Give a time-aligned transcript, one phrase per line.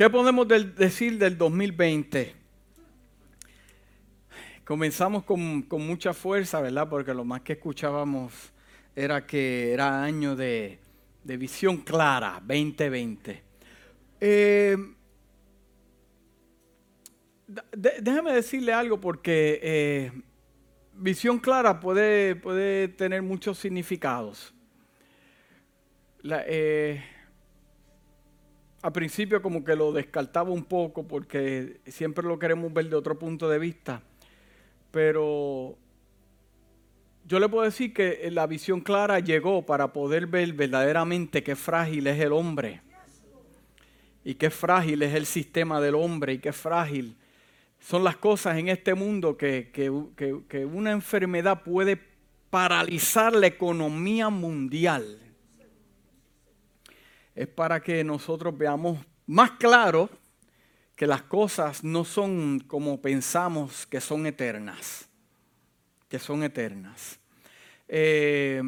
[0.00, 2.34] ¿Qué podemos decir del 2020?
[4.64, 6.88] Comenzamos con, mucha fuerza, ¿verdad?
[6.88, 8.32] Porque lo más que escuchábamos
[8.96, 10.78] era que era año de,
[11.22, 13.42] visión clara, 2020.
[14.22, 14.74] Eh,
[17.76, 20.12] déjame decirle algo porque eh,
[20.94, 24.54] visión clara puede, puede, tener muchos significados.
[26.24, 27.04] Eh,
[28.82, 33.18] a principio como que lo descartaba un poco porque siempre lo queremos ver de otro
[33.18, 34.02] punto de vista,
[34.90, 35.76] pero
[37.26, 42.06] yo le puedo decir que la visión clara llegó para poder ver verdaderamente qué frágil
[42.06, 42.80] es el hombre
[44.24, 47.16] y qué frágil es el sistema del hombre y qué frágil
[47.78, 52.00] son las cosas en este mundo que, que una enfermedad puede
[52.48, 55.29] paralizar la economía mundial
[57.40, 60.10] es para que nosotros veamos más claro
[60.94, 65.08] que las cosas no son como pensamos que son eternas,
[66.10, 67.18] que son eternas.
[67.88, 68.62] Eh,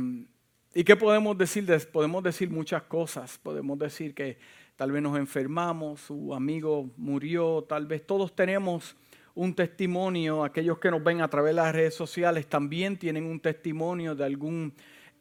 [0.72, 1.66] ¿Y qué podemos decir?
[1.92, 3.36] Podemos decir muchas cosas.
[3.36, 4.38] Podemos decir que
[4.74, 8.96] tal vez nos enfermamos, su amigo murió, tal vez todos tenemos
[9.34, 13.38] un testimonio, aquellos que nos ven a través de las redes sociales también tienen un
[13.38, 14.72] testimonio de algún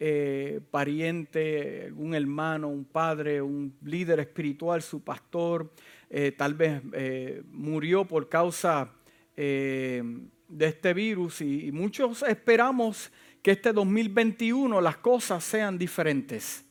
[0.03, 5.71] eh, pariente, un hermano, un padre, un líder espiritual, su pastor,
[6.09, 8.91] eh, tal vez eh, murió por causa
[9.35, 10.25] de
[10.59, 13.11] este virus y, muchos esperamos
[13.43, 16.65] que este 2021 las cosas sean diferentes.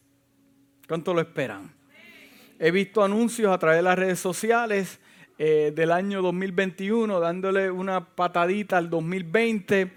[0.89, 1.73] ¿Cuánto lo esperan?
[2.58, 4.98] He visto anuncios a través de las redes sociales
[5.39, 9.92] del año 2021 dándole una patadita al 2020.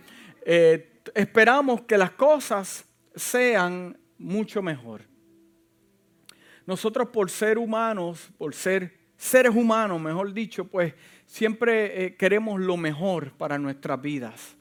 [1.15, 5.01] esperamos que las cosas sean mucho mejor.
[6.65, 10.93] Nosotros por ser humanos, por ser seres humanos, mejor dicho, pues
[11.25, 14.55] siempre eh, queremos lo mejor para nuestras vidas.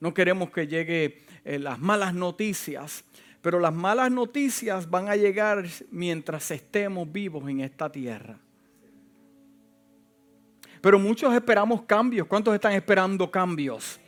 [0.00, 3.04] No queremos que lleguen eh, las malas noticias,
[3.40, 8.38] pero las malas noticias van a llegar mientras estemos vivos en esta tierra.
[10.80, 12.26] Pero muchos esperamos cambios.
[12.26, 14.00] ¿Cuántos están esperando cambios?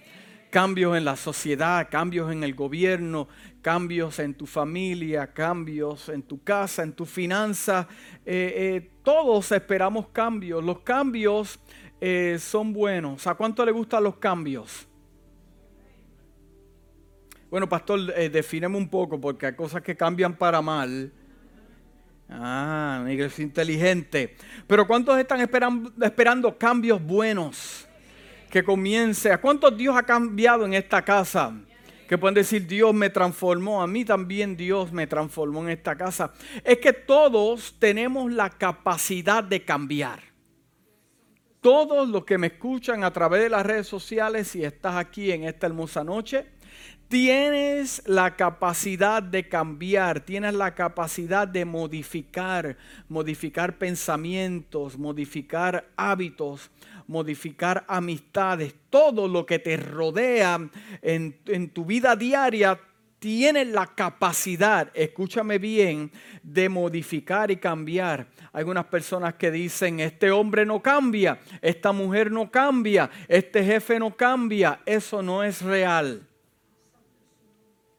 [0.54, 3.26] Cambios en la sociedad, cambios en el gobierno,
[3.60, 7.88] cambios en tu familia, cambios en tu casa, en tu finanza.
[8.24, 10.62] Eh, eh, todos esperamos cambios.
[10.62, 11.58] Los cambios
[12.00, 13.26] eh, son buenos.
[13.26, 14.86] ¿A cuánto le gustan los cambios?
[17.50, 21.12] Bueno, pastor, defineme un poco porque hay cosas que cambian para mal.
[22.28, 24.36] Ah, una iglesia inteligente.
[24.68, 27.88] Pero ¿cuántos están esperando, esperando cambios buenos?
[28.54, 29.32] Que comience.
[29.32, 31.52] ¿A cuántos Dios ha cambiado en esta casa?
[32.08, 36.32] Que pueden decir, Dios me transformó, a mí también Dios me transformó en esta casa.
[36.62, 40.20] Es que todos tenemos la capacidad de cambiar.
[41.60, 45.42] Todos los que me escuchan a través de las redes sociales, y estás aquí en
[45.42, 46.46] esta hermosa noche,
[47.08, 52.76] tienes la capacidad de cambiar, tienes la capacidad de modificar,
[53.08, 56.70] modificar pensamientos, modificar hábitos,
[57.06, 60.58] modificar amistades, todo lo que te rodea
[61.02, 62.78] en, tu vida diaria
[63.18, 66.12] tiene la capacidad, escúchame bien,
[66.42, 68.26] de modificar y cambiar.
[68.52, 74.14] Algunas personas que dicen, este hombre no cambia, esta mujer no cambia, este jefe no
[74.14, 74.80] cambia.
[74.84, 76.28] Eso no es real.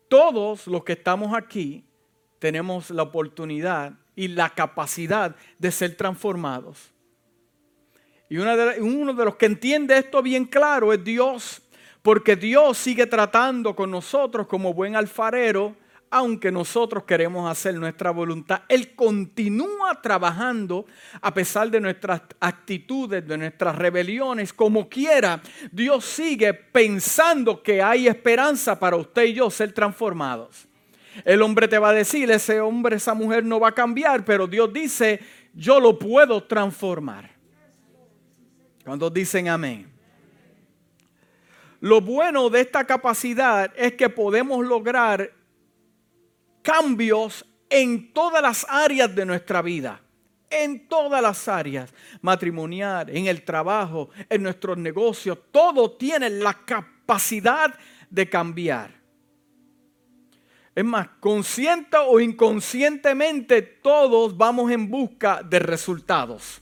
[0.08, 1.84] Todos los que estamos aquí
[2.38, 6.95] tenemos la oportunidad y la capacidad de ser transformados.
[8.30, 11.62] Y uno de los que entiende esto bien claro es Dios,
[12.02, 15.76] porque Dios sigue tratando con nosotros como buen alfarero,
[16.10, 18.62] aunque nosotros queremos hacer nuestra voluntad.
[18.70, 20.86] Él continúa trabajando
[21.22, 25.42] a pesar de nuestras actitudes, de nuestras rebeliones, como quiera.
[25.72, 30.68] Dios sigue pensando que hay esperanza para usted y yo ser transformados.
[31.26, 34.48] El hombre te va a decir, ese hombre, esa mujer no va a cambiar, pero
[34.48, 35.20] Dios dice,
[35.54, 37.35] yo lo puedo transformar.
[38.86, 39.92] Cuando dicen amén?
[41.80, 45.34] Lo bueno de esta capacidad es que podemos lograr
[46.62, 50.00] cambios en todas las áreas de nuestra vida.
[50.52, 51.92] En todas las áreas,
[52.22, 57.74] matrimonial, en el trabajo, en nuestros negocios, todo tiene la capacidad
[58.08, 58.92] de cambiar.
[60.76, 66.62] Es más, consciente o inconscientemente, todos vamos en busca de resultados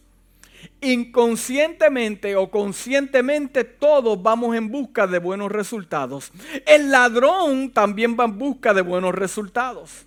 [0.82, 6.32] inconscientemente o conscientemente todos vamos en busca de buenos resultados.
[6.66, 10.06] El ladrón también va en busca de buenos resultados.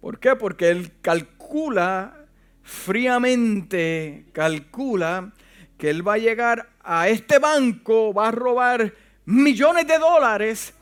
[0.00, 0.36] ¿Por qué?
[0.36, 2.20] Porque él calcula
[2.70, 5.32] fríamente calcula
[5.76, 10.74] que él va a llegar a este banco, va a robar millones de dólares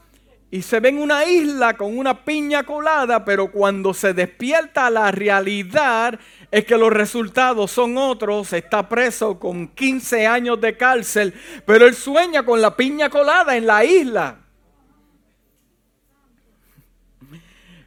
[0.51, 5.11] y se ve en una isla con una piña colada, pero cuando se despierta la
[5.11, 6.19] realidad
[6.51, 11.35] es que los resultados son otros, está preso con 15 años de cárcel,
[11.67, 14.39] pero él sueña con la piña colada en la isla.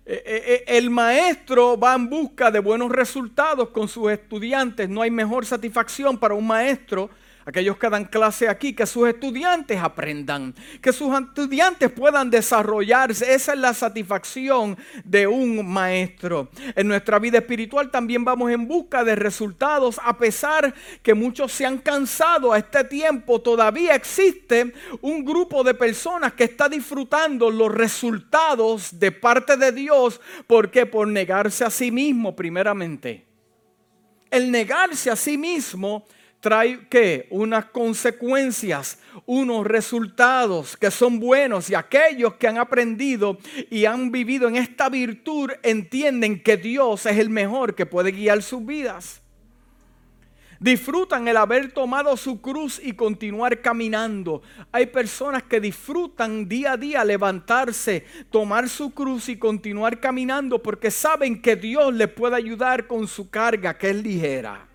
[0.05, 4.89] Eh, eh, eh, el maestro va en busca de buenos resultados con sus estudiantes.
[4.89, 7.09] No hay mejor satisfacción para un maestro
[7.45, 13.33] aquellos que dan clase aquí, que sus estudiantes aprendan, que sus estudiantes puedan desarrollarse.
[13.33, 16.49] Esa es la satisfacción de un maestro.
[16.75, 21.65] En nuestra vida espiritual también vamos en busca de resultados, a pesar que muchos se
[21.65, 27.73] han cansado a este tiempo, todavía existe un grupo de personas que está disfrutando los
[27.73, 33.25] resultados de parte de Dios, porque por negarse a sí mismo primeramente.
[34.29, 36.05] El negarse a sí mismo
[36.41, 43.37] trae que unas consecuencias, unos resultados que son buenos y aquellos que han aprendido
[43.69, 48.41] y han vivido en esta virtud entienden que Dios es el mejor que puede guiar
[48.41, 49.21] sus vidas.
[50.59, 54.43] Disfrutan el haber tomado su cruz y continuar caminando.
[54.71, 60.91] Hay personas que disfrutan día a día levantarse, tomar su cruz y continuar caminando porque
[60.91, 64.70] saben que Dios les puede ayudar con su carga que es ligera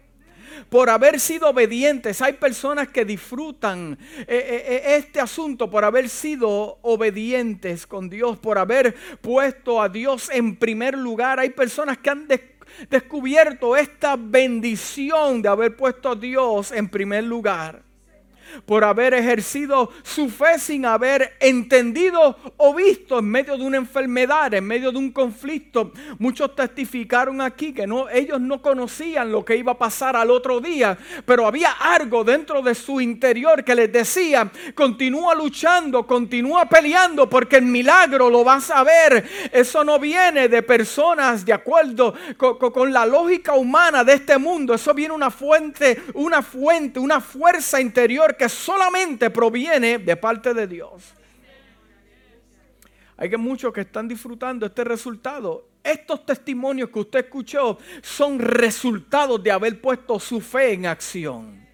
[0.69, 2.21] por haber sido obedientes.
[2.23, 8.39] Hay personas que disfrutan eh, eh, eh, este asunto por haber sido obedientes con Dios,
[8.39, 11.41] por haber puesto a Dios en primer lugar.
[11.41, 12.29] Hay personas que han
[12.91, 17.86] descubierto esta bendición de haber puesto a Dios en primer lugar
[18.65, 24.53] por haber ejercido su fe sin haber entendido o visto en medio de una enfermedad,
[24.55, 25.93] en medio de un conflicto.
[26.19, 30.61] Muchos testificaron aquí que no, ellos no conocían lo que iba a pasar al otro
[30.61, 37.29] día, pero había algo dentro de su interior que les decía, continúa luchando, continúa peleando
[37.29, 39.29] porque el milagro lo vas a ver.
[39.53, 44.75] Eso no viene de personas de acuerdo con, con la lógica humana de este mundo.
[44.75, 50.67] Eso viene una fuente, una fuente, una fuerza interior que solamente proviene de parte de
[50.67, 51.15] Dios.
[53.17, 55.69] Hay que muchos que están disfrutando este resultado.
[55.83, 61.66] Estos testimonios que usted escuchó son resultados de haber puesto su fe en acción.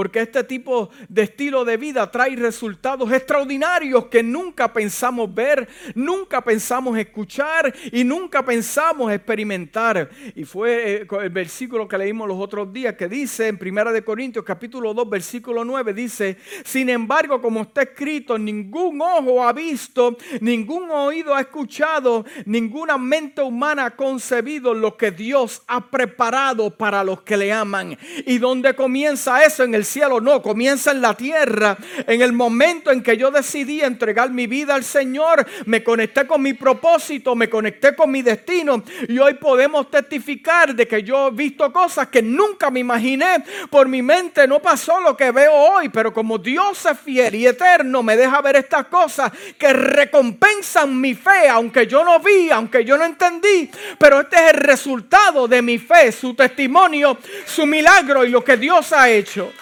[0.00, 6.40] Porque este tipo de estilo de vida trae resultados extraordinarios que nunca pensamos ver, nunca
[6.40, 10.08] pensamos escuchar y nunca pensamos experimentar.
[10.34, 14.02] Y fue eh, el versículo que leímos los otros días que dice en Primera de
[14.02, 20.16] Corintios capítulo 2 versículo 9 dice, "Sin embargo, como está escrito, ningún ojo ha visto,
[20.40, 27.04] ningún oído ha escuchado, ninguna mente humana ha concebido lo que Dios ha preparado para
[27.04, 31.14] los que le aman." ¿Y dónde comienza eso en el cielo, no, comienza en la
[31.14, 31.76] tierra.
[32.06, 36.40] En el momento en que yo decidí entregar mi vida al Señor, me conecté con
[36.42, 38.82] mi propósito, me conecté con mi destino.
[39.08, 43.44] Y hoy podemos testificar de que yo he visto cosas que nunca me imaginé.
[43.68, 47.46] Por mi mente no pasó lo que veo hoy, pero como Dios es fiel y
[47.46, 52.84] eterno, me deja ver estas cosas que recompensan mi fe, aunque yo no vi, aunque
[52.84, 53.70] yo no entendí.
[53.98, 58.56] Pero este es el resultado de mi fe, su testimonio, su milagro y lo que
[58.56, 59.52] Dios ha hecho.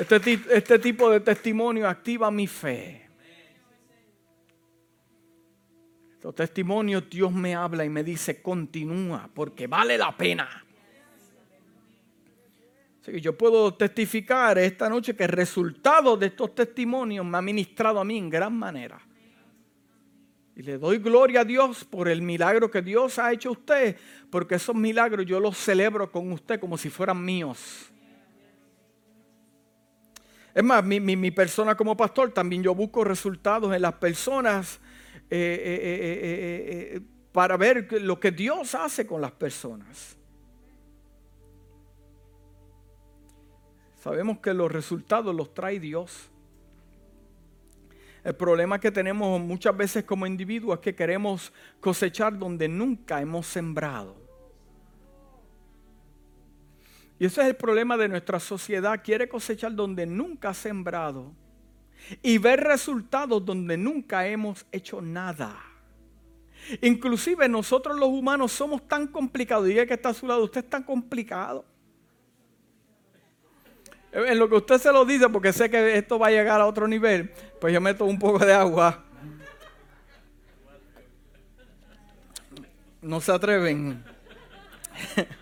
[0.00, 3.06] Este, este, tipo de testimonio activa mi fe.
[6.14, 10.64] Estos testimonios Dios me habla y me dice, continúa, porque vale la pena.
[13.02, 17.42] Así que yo puedo testificar esta noche que el resultado de estos testimonios me ha
[17.42, 18.98] ministrado a mí en gran manera.
[20.56, 23.98] Y le doy gloria a Dios por el milagro que Dios ha hecho a usted,
[24.30, 27.89] porque esos milagros yo los celebro con usted como si fueran míos.
[30.54, 34.80] Es más, mi, persona como pastor también yo busco resultados en las personas
[35.30, 37.00] eh, eh, eh,
[37.32, 40.16] para ver lo que Dios hace con las personas.
[44.02, 46.30] Sabemos que los resultados los trae Dios.
[48.24, 53.46] El problema que tenemos muchas veces como individuos es que queremos cosechar donde nunca hemos
[53.46, 54.19] sembrado.
[57.20, 59.02] Y ese es el problema de nuestra sociedad.
[59.04, 61.34] Quiere cosechar donde nunca ha sembrado
[62.22, 65.54] y ver resultados donde nunca hemos hecho nada.
[66.80, 69.66] Inclusive nosotros los humanos somos tan complicados.
[69.66, 71.66] Diga que está a su lado, usted es tan complicado.
[74.12, 76.66] En lo que usted se lo dice, porque sé que esto va a llegar a
[76.66, 79.04] otro nivel, pues yo meto un poco de agua.
[83.02, 84.02] No se atreven.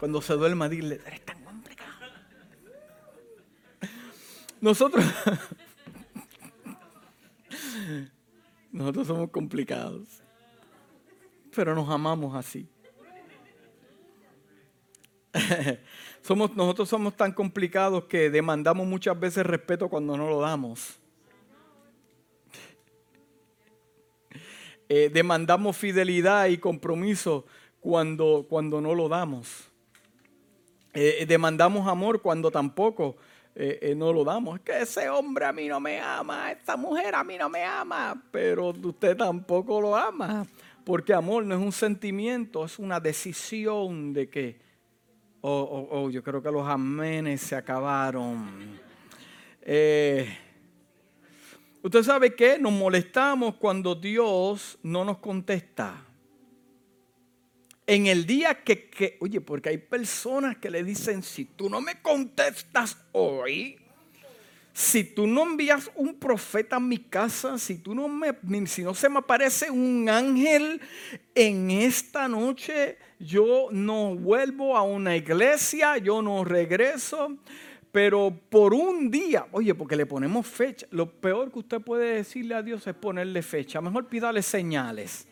[0.00, 1.90] Cuando se duerma, dile, eres tan complicado.
[4.58, 5.04] Nosotros,
[8.72, 10.22] nosotros somos complicados,
[11.54, 12.66] pero nos amamos así.
[16.22, 20.98] somos, nosotros somos tan complicados que demandamos muchas veces respeto cuando no lo damos.
[24.92, 27.46] Eh, demandamos fidelidad y compromiso
[27.78, 29.69] cuando, cuando no lo damos.
[30.92, 33.16] Eh, demandamos amor cuando tampoco
[33.54, 34.58] eh, no lo damos.
[34.58, 37.62] Es que ese hombre a mí no me ama, esta mujer a mí no me
[37.64, 40.46] ama, pero usted tampoco lo ama.
[40.84, 44.60] Porque amor no es un sentimiento, es una decisión de que,
[45.42, 48.80] oh, oh, oh yo creo que los amenes se acabaron.
[51.82, 56.09] Usted sabe que nos molestamos cuando Dios no nos contesta.
[57.90, 62.00] En el día que, oye, porque hay personas que le dicen, si tú no me
[62.00, 63.80] contestas hoy,
[64.72, 68.32] si tú no envías un profeta a mi casa, si tú no me,
[68.68, 70.80] si no se me aparece un ángel
[71.34, 77.38] en esta noche, yo no vuelvo a una iglesia, yo no regreso.
[77.90, 82.54] Pero por un día, oye, porque le ponemos fecha, lo peor que usted puede decirle
[82.54, 83.80] a Dios es ponerle fecha.
[83.80, 85.26] Mejor pídale señales.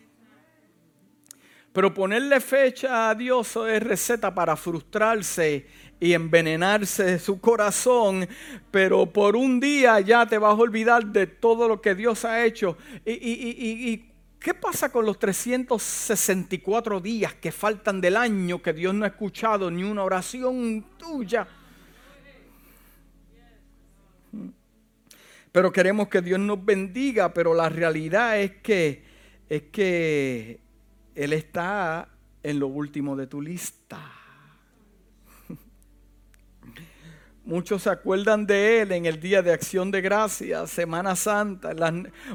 [1.79, 5.65] Pero ponerle fecha a Dios es receta para frustrarse
[6.01, 8.29] y envenenarse su corazón.
[8.73, 12.45] Pero por un día ya te vas a olvidar de todo lo que Dios ha
[12.45, 12.77] hecho.
[13.07, 19.05] ¿Y, y qué pasa con los 364 días que faltan del año que Dios no
[19.05, 21.47] ha escuchado ni una oración tuya?
[25.53, 29.05] pero queremos que Dios nos bendiga, pero la realidad es que,
[29.49, 30.67] es que
[31.19, 32.09] Él está
[32.45, 34.01] en lo último de tu lista.
[37.45, 41.75] Muchos se acuerdan de Él en el Día de Acción de Gracias, Semana Santa.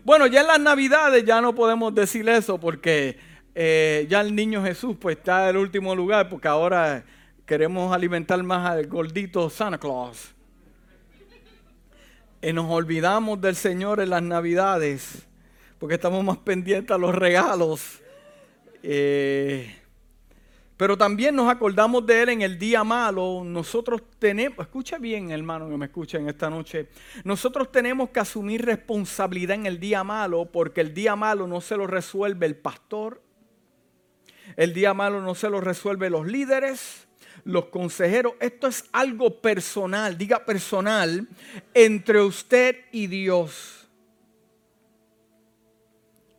[0.04, 3.18] bueno, ya en las Navidades ya no podemos decir eso porque
[3.56, 7.06] eh, ya el niño Jesús pues está en el último lugar porque ahora
[7.46, 10.34] queremos alimentar más al gordito Santa Claus.
[12.42, 15.26] Y nos olvidamos del Señor en las Navidades,
[15.80, 18.03] porque estamos más pendientes a los regalos.
[18.84, 19.74] Eh,
[20.76, 23.44] pero también nos acordamos de Él en el día malo.
[23.46, 26.90] Nosotros tenemos, escucha bien hermano que me escucha en esta noche,
[27.24, 31.78] nosotros tenemos que asumir responsabilidad en el día malo, porque el día malo no se
[31.78, 33.22] lo resuelve el pastor,
[34.58, 37.08] el día malo no se lo resuelve los líderes,
[37.46, 38.34] los consejeros.
[38.42, 41.28] Esto es algo personal, diga personal,
[41.74, 43.83] entre usted y Dios.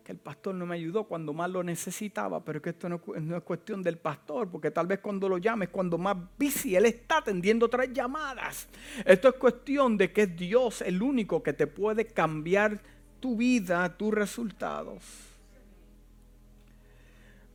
[0.04, 3.00] Que el pastor no me ayudó cuando más lo necesitaba, pero que esto no,
[3.36, 7.18] es cuestión del pastor, porque tal vez cuando lo llames, cuando más busy él está
[7.18, 8.68] atendiendo otras llamadas.
[9.06, 12.82] Esto es cuestión de que es Dios el único que te puede cambiar
[13.18, 15.02] tu vida, tus resultados.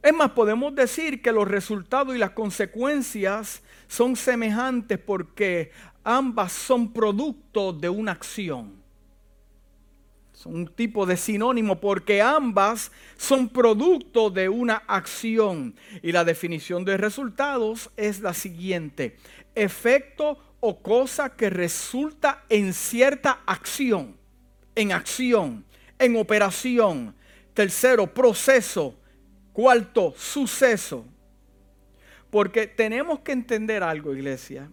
[0.02, 5.72] Es más, podemos decir que los resultados y las consecuencias son semejantes porque
[6.04, 8.79] ambas son producto de una acción.
[10.40, 15.76] Son un tipo de sinónimo porque ambas son producto de una acción.
[16.02, 19.18] Y la definición de resultados es la siguiente.
[19.54, 24.16] Efecto o cosa que resulta en cierta acción.
[24.76, 25.66] En acción.
[26.00, 27.14] En operación.
[27.54, 28.96] Tercero, proceso
[29.52, 31.06] Cuarto, suceso.
[32.30, 34.72] Porque tenemos que entender algo, iglesia.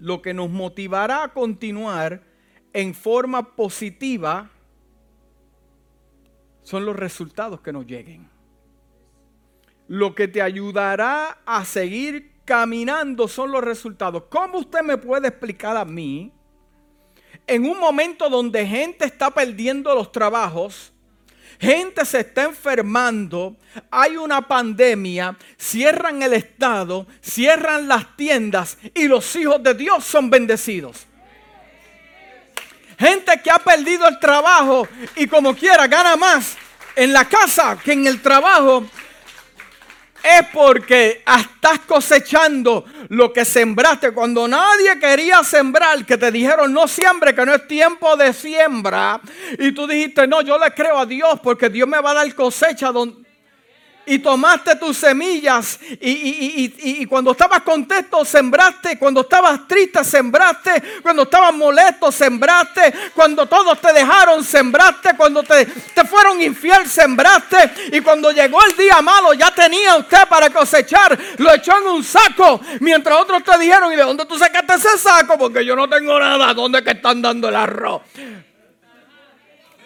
[0.00, 2.29] Lo que nos motivará a continuar
[2.72, 4.50] en forma positiva
[6.62, 8.28] son los resultados que nos lleguen.
[9.88, 14.24] Lo que te ayudará a seguir caminando son los resultados.
[14.28, 16.32] ¿Cómo usted me puede explicar a mí,
[17.46, 20.92] en un momento donde gente está perdiendo los trabajos,
[21.58, 23.56] gente se está enfermando,
[23.90, 30.30] hay una pandemia, cierran el Estado, cierran las tiendas y los hijos de Dios son
[30.30, 31.06] bendecidos.
[33.00, 36.54] Gente que ha perdido el trabajo y como quiera gana más
[36.94, 38.84] en la casa que en el trabajo
[40.22, 44.12] es porque estás cosechando lo que sembraste.
[44.12, 49.18] Cuando nadie quería sembrar, que te dijeron no siembre, que no es tiempo de siembra.
[49.58, 52.34] Y tú dijiste, no, yo le creo a Dios porque Dios me va a dar
[52.34, 52.92] cosecha.
[54.10, 61.54] Y tomaste tus semillas y, cuando estabas contento sembraste, cuando estabas triste sembraste, cuando estabas
[61.54, 68.32] molesto sembraste, cuando todos te dejaron sembraste, cuando te, te fueron infiel sembraste y cuando
[68.32, 73.16] llegó el día malo ya tenía usted para cosechar, lo echó en un saco, mientras
[73.16, 75.38] otros te dijeron, ¿y de dónde tú sacaste ese saco?
[75.38, 78.02] Porque yo no tengo nada, ¿dónde que están dando el arroz?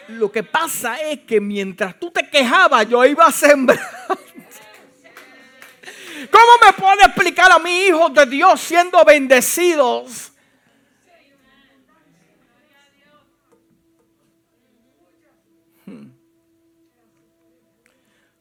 [0.08, 3.80] Lo que pasa es que mientras tú te quejabas, yo iba a sembrar.
[6.30, 10.32] ¿Cómo me puede explicar a mi hijo de Dios siendo bendecidos?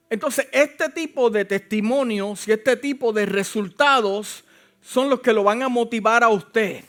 [0.09, 4.43] Entonces, este tipo de testimonios y este tipo de resultados
[4.79, 6.83] son los que lo van a motivar a usted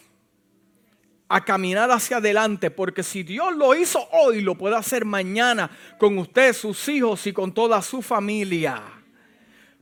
[1.28, 6.18] a caminar hacia adelante, porque si Dios lo hizo hoy, lo puede hacer mañana con
[6.18, 8.82] usted, sus hijos y con toda su familia.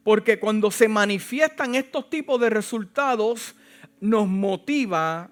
[0.04, 3.54] Porque cuando se manifiestan estos tipos de resultados,
[4.00, 5.30] nos motiva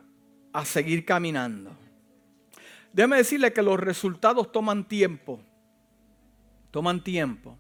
[0.53, 1.77] a seguir caminando.
[2.93, 5.41] Déjeme decirle que los resultados toman tiempo.
[6.71, 7.57] Toman tiempo.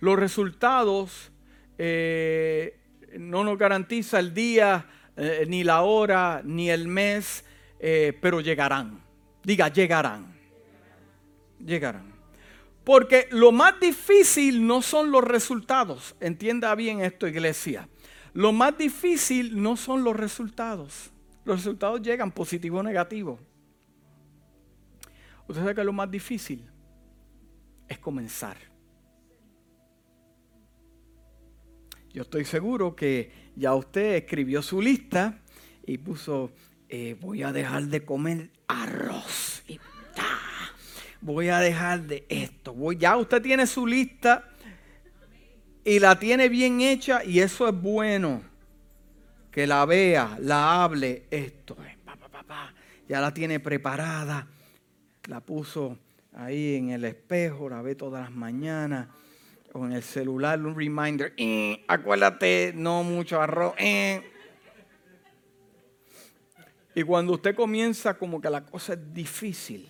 [0.00, 1.30] Los resultados
[1.76, 2.78] eh,
[3.18, 7.44] no nos garantiza el día, eh, ni la hora, ni el mes,
[7.78, 9.00] eh, pero llegarán.
[9.42, 10.36] Diga, llegarán.
[11.64, 12.12] Llegarán.
[12.84, 16.16] Porque lo más difícil no son los resultados.
[16.20, 17.88] Entienda bien esto, iglesia.
[18.32, 21.10] Lo más difícil no son los resultados.
[21.44, 23.38] Los resultados llegan positivo o negativo.
[25.46, 26.64] Usted sabe que lo más difícil
[27.88, 28.56] es comenzar.
[32.12, 35.40] Yo estoy seguro que ya usted escribió su lista
[35.86, 36.52] y puso
[36.88, 39.62] eh, voy a dejar de comer arroz.
[39.68, 39.78] Y,
[41.20, 42.72] voy a dejar de esto.
[42.72, 44.48] Voy, ya usted tiene su lista
[45.84, 48.42] y la tiene bien hecha y eso es bueno.
[49.50, 51.76] Que la vea, la hable, esto.
[53.08, 54.46] ya la tiene preparada.
[55.24, 55.98] La puso
[56.34, 59.08] ahí en el espejo, la ve todas las mañanas.
[59.72, 61.34] O en el celular, un reminder.
[61.36, 63.74] Eh, acuérdate, no mucho arroz.
[63.78, 64.22] Eh.
[66.98, 69.86] Y cuando usted comienza como que la cosa es difícil,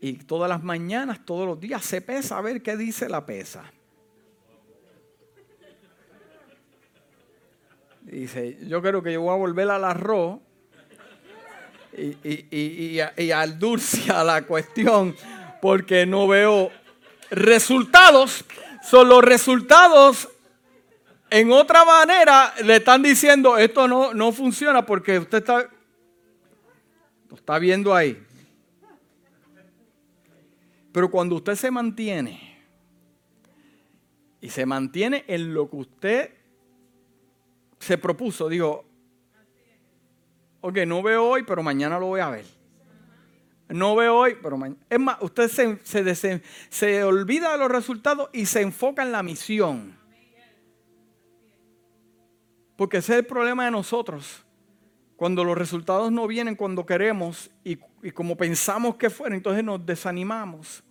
[0.00, 3.64] y todas las mañanas, todos los días se pesa a ver qué dice la pesa.
[8.02, 10.38] Dice, yo creo que yo voy a volver al arroz
[11.98, 15.16] y, y, y, al dulce a la cuestión
[15.60, 16.70] porque no veo
[17.30, 18.44] resultados.
[18.88, 20.28] Son los resultados
[21.34, 25.68] en otra manera le están diciendo, esto no, no funciona porque usted está,
[27.28, 28.24] lo está viendo ahí.
[30.92, 32.64] Pero cuando usted se mantiene
[34.40, 36.34] y se mantiene en lo que usted
[37.80, 38.84] se propuso, digo,
[40.60, 42.46] ok, no veo hoy, pero mañana lo voy a ver.
[43.70, 44.80] No veo hoy, pero mañana.
[44.88, 49.24] Es más, usted se, se, se olvida de los resultados y se enfoca en la
[49.24, 50.03] misión.
[52.76, 54.44] Porque ese es el problema de nosotros.
[55.16, 57.76] Cuando los resultados no vienen cuando queremos y,
[58.12, 60.82] como pensamos que fueron, entonces nos desanimamos.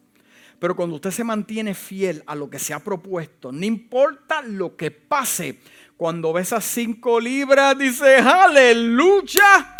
[0.59, 4.77] Pero cuando usted se mantiene fiel a lo que se ha propuesto, no importa lo
[4.77, 5.59] que pase,
[5.97, 9.75] cuando ve esas cinco libras, dice, aleluya.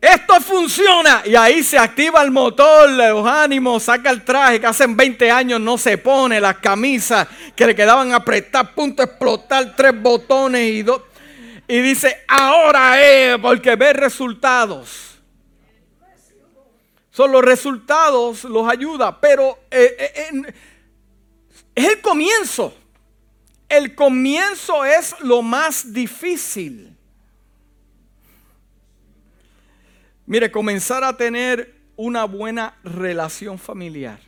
[0.00, 1.22] Esto funciona.
[1.26, 5.60] Y ahí se activa el motor, los ánimos, saca el traje que hace 20 años
[5.60, 11.02] no se pone, las camisas que le quedaban apretar, punto explotar, tres botones y dos.
[11.68, 15.18] Y dice, ahora es porque ve resultados.
[17.10, 20.54] Son los resultados, los ayuda, pero eh, eh,
[21.74, 22.74] es el comienzo.
[23.68, 26.96] El comienzo es lo más difícil.
[30.30, 34.20] Mire, comenzar a tener una buena relación familiar.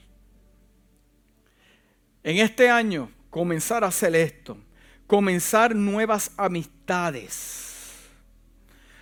[2.24, 4.58] En este año, comenzar a hacer esto.
[5.06, 7.92] Comenzar nuevas amistades.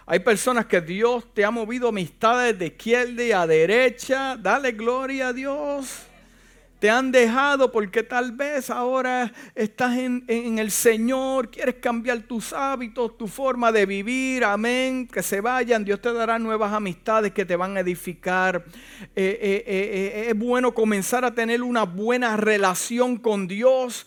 [0.04, 4.36] Hay personas que Dios te ha movido amistades de izquierda a derecha.
[4.36, 6.09] Dale gloria a Dios
[6.80, 10.24] te han dejado porque tal vez ahora estás en,
[10.58, 16.00] el Señor, quieres cambiar tus hábitos, tu forma de vivir, amén, que se vayan, Dios
[16.00, 18.64] te dará nuevas amistades que te van a edificar.
[19.14, 24.06] Eh, eh, eh, es bueno comenzar a tener una buena relación con Dios,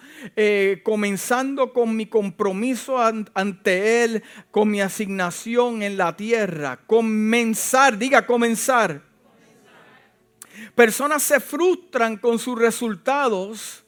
[0.82, 6.80] comenzando con mi compromiso ante Él, con mi asignación en la tierra.
[6.88, 9.13] Comenzar, diga comenzar
[10.76, 13.84] Personas se frustran con sus resultados.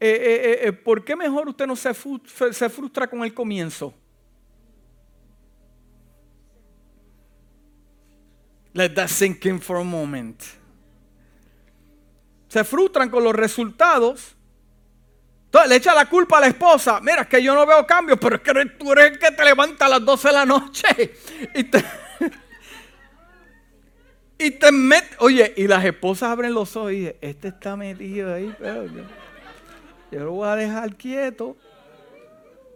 [0.00, 3.94] Eh, eh, eh, ¿Por qué mejor usted no se frustra, con el comienzo?
[8.72, 10.42] Let that sink in for a moment.
[12.48, 14.34] Se frustran con los resultados.
[15.44, 16.98] Entonces le echa la culpa a la esposa.
[17.00, 19.44] Mira, es que yo no veo cambios, pero es que tú eres el que te
[19.44, 21.14] levanta a las 12 de la noche.
[21.54, 21.84] Y te,
[24.38, 25.16] y te mete.
[25.18, 29.02] Oye, y las esposas abren los ojos y dicen, este está metido ahí, pero yo,
[30.10, 31.56] yo lo voy a dejar quieto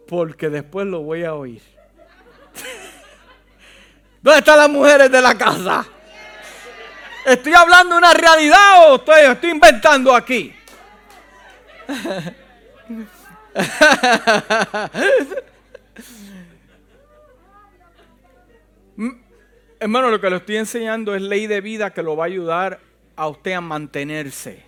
[0.06, 1.62] porque después lo voy a oír.
[4.22, 5.84] ¿Dónde están las mujeres de la casa?
[7.26, 10.54] ¿Estoy hablando una realidad o estoy, estoy inventando aquí?
[19.80, 22.80] Hermano, lo que le estoy enseñando es ley de vida que lo va a ayudar
[23.14, 24.64] a usted a mantenerse.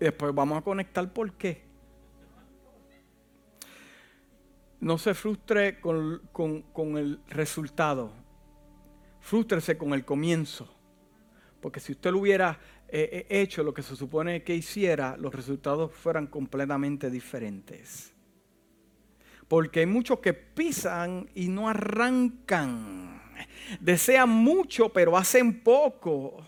[0.00, 1.62] Y después vamos a conectar por qué.
[4.80, 8.10] No se frustre con, con el resultado.
[9.20, 10.68] Frústrese con el comienzo.
[11.60, 15.32] Porque si usted lo hubiera eh, eh, hecho lo que se supone que hiciera, los
[15.32, 18.15] resultados fueran completamente diferentes.
[19.48, 23.22] Porque hay muchos que pisan y no arrancan.
[23.80, 26.46] Desean mucho, pero hacen poco.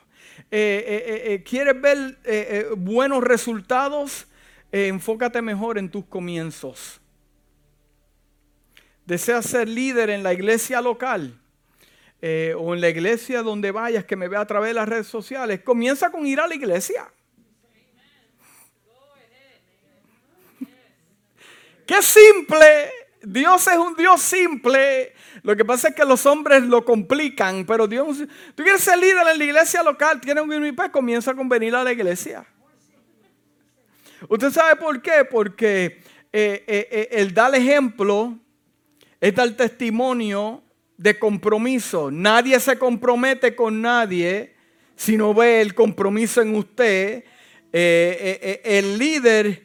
[0.50, 2.18] Eh, ¿Quieres ver
[2.76, 4.26] buenos resultados?
[4.70, 7.00] enfócate mejor en tus comienzos.
[9.08, 11.40] Deseas ser líder en la iglesia local
[12.20, 15.06] eh, o en la iglesia donde vayas que me vea a través de las redes
[15.06, 17.10] sociales, comienza con ir a la iglesia.
[21.88, 22.90] Qué simple.
[23.22, 25.14] Dios es un Dios simple.
[25.42, 28.18] Lo que pasa es que los hombres lo complican, pero Dios,
[28.54, 31.82] tú quieres ser líder en la iglesia local, tienes un pues comienza con venir a
[31.82, 32.44] la iglesia.
[34.28, 35.24] ¿Usted sabe por qué?
[35.24, 38.38] Porque eh, eh, el dar ejemplo
[39.18, 40.62] es dar testimonio
[40.98, 42.10] de compromiso.
[42.10, 44.54] Nadie se compromete con nadie
[44.94, 47.24] si no ve el compromiso en usted.
[47.70, 49.62] Eh, eh, eh, el líder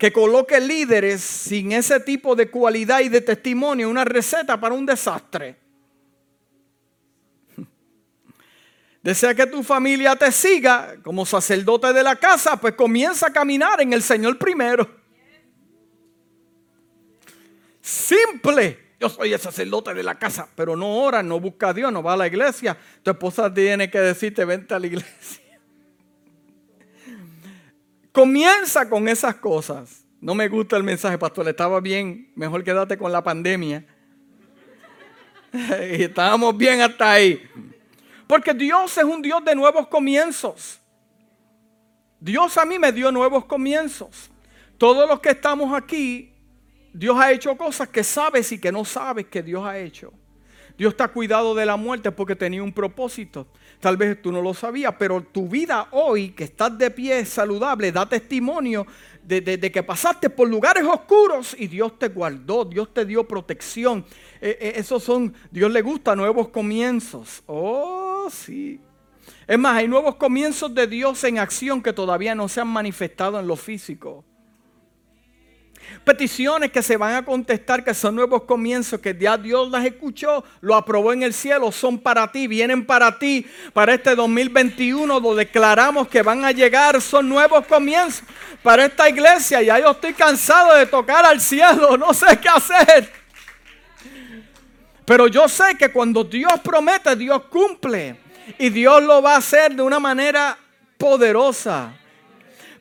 [0.00, 4.86] que coloque líderes sin ese tipo de cualidad y de testimonio, una receta para un
[4.86, 5.56] desastre.
[9.02, 13.82] Desea que tu familia te siga como sacerdote de la casa, pues comienza a caminar
[13.82, 14.90] en el Señor primero.
[17.82, 18.94] Simple.
[18.98, 22.02] Yo soy el sacerdote de la casa, pero no ora, no busca a Dios, no
[22.02, 22.74] va a la iglesia.
[23.02, 25.49] Tu esposa tiene que decirte, vente a la iglesia.
[28.12, 30.04] Comienza con esas cosas.
[30.20, 33.86] No me gusta el mensaje, pastor, estaba bien, mejor quédate con la pandemia.
[35.52, 37.42] y estábamos bien hasta ahí.
[38.26, 40.80] Porque Dios es un Dios de nuevos comienzos.
[42.20, 44.30] Dios a mí me dio nuevos comienzos.
[44.76, 46.30] Todos los que estamos aquí
[46.92, 50.12] Dios ha hecho cosas que sabes y que no sabes que Dios ha hecho.
[50.76, 53.46] Dios ha cuidado de la muerte porque tenía un propósito.
[53.80, 57.90] Tal vez tú no lo sabías, pero tu vida hoy, que estás de pie saludable,
[57.90, 58.86] da testimonio
[59.22, 64.04] de, que pasaste por lugares oscuros y Dios te guardó, Dios te dio protección.
[64.40, 67.42] Eh, eh, esos son, Dios le gusta nuevos comienzos.
[67.46, 68.80] Oh, sí.
[69.46, 73.40] Es más, hay nuevos comienzos de Dios en acción que todavía no se han manifestado
[73.40, 74.24] en lo físico.
[76.04, 80.44] Peticiones que se van a contestar, que son nuevos comienzos, que ya Dios las escuchó,
[80.60, 85.34] lo aprobó en el cielo, son para ti, vienen para ti, para este 2021, lo
[85.34, 88.24] declaramos que van a llegar, son nuevos comienzos
[88.62, 89.62] para esta iglesia.
[89.62, 93.12] Ya yo estoy cansado de tocar al cielo, no sé qué hacer.
[95.04, 98.16] Pero yo sé que cuando Dios promete, Dios cumple.
[98.58, 100.56] Y Dios lo va a hacer de una manera
[100.96, 101.92] poderosa.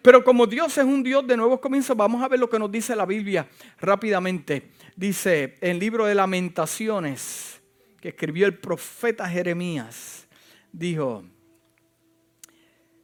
[0.01, 2.71] Pero como Dios es un Dios de nuevos comienzos, vamos a ver lo que nos
[2.71, 3.47] dice la Biblia
[3.79, 4.71] rápidamente.
[4.95, 7.61] Dice en el libro de lamentaciones
[7.99, 10.27] que escribió el profeta Jeremías,
[10.71, 11.23] dijo,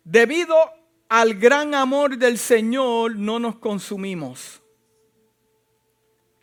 [0.04, 0.56] debido
[1.10, 4.62] al gran amor del Señor no nos consumimos.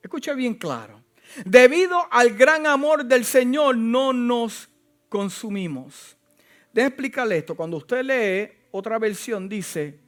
[0.02, 1.02] Escucha bien claro.
[1.46, 4.68] Debido al gran amor del Señor no nos
[5.08, 6.16] consumimos.
[6.72, 7.54] Deja explicarle esto.
[7.54, 10.01] Cuando usted lee otra versión dice,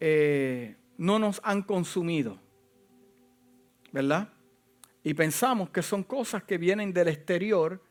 [0.00, 2.38] eh, no nos han consumido.
[3.92, 4.28] ¿Verdad?
[5.02, 7.82] Y pensamos que son cosas que vienen del exterior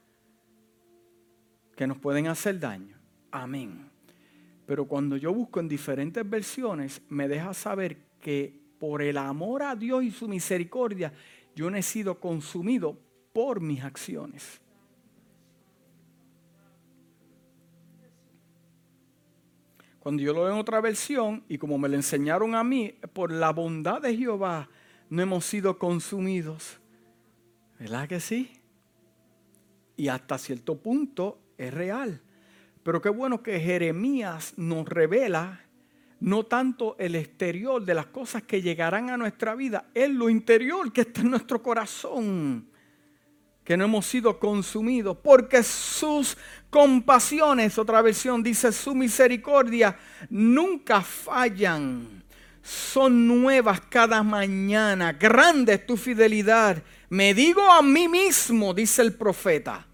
[1.76, 2.98] que nos pueden hacer daño.
[3.32, 3.90] Amén.
[4.66, 9.76] Pero cuando yo busco en diferentes versiones, me deja saber que por el amor a
[9.76, 11.14] Dios y su misericordia,
[11.56, 13.00] yo no he sido consumido
[13.34, 14.62] por mis acciones.
[20.08, 23.30] Cuando yo lo veo en otra versión, y como me lo enseñaron a mí, por
[23.30, 24.70] la bondad de Jehová
[25.10, 26.80] no hemos sido consumidos.
[27.78, 28.54] ¿Verdad que sí?
[29.98, 32.22] Y hasta cierto punto es real.
[32.84, 35.66] Pero qué bueno que Jeremías nos revela
[36.22, 40.94] no tanto el exterior de las cosas que llegarán a nuestra vida, es lo interior
[40.94, 42.70] que está en nuestro corazón
[43.68, 46.38] que no hemos sido consumidos, porque sus
[46.70, 49.98] compasiones, otra versión dice, su misericordia
[50.30, 52.24] nunca fallan,
[52.62, 56.84] son nuevas cada mañana, grande es tu fidelidad.
[57.10, 59.88] Me digo a mí mismo, dice el profeta,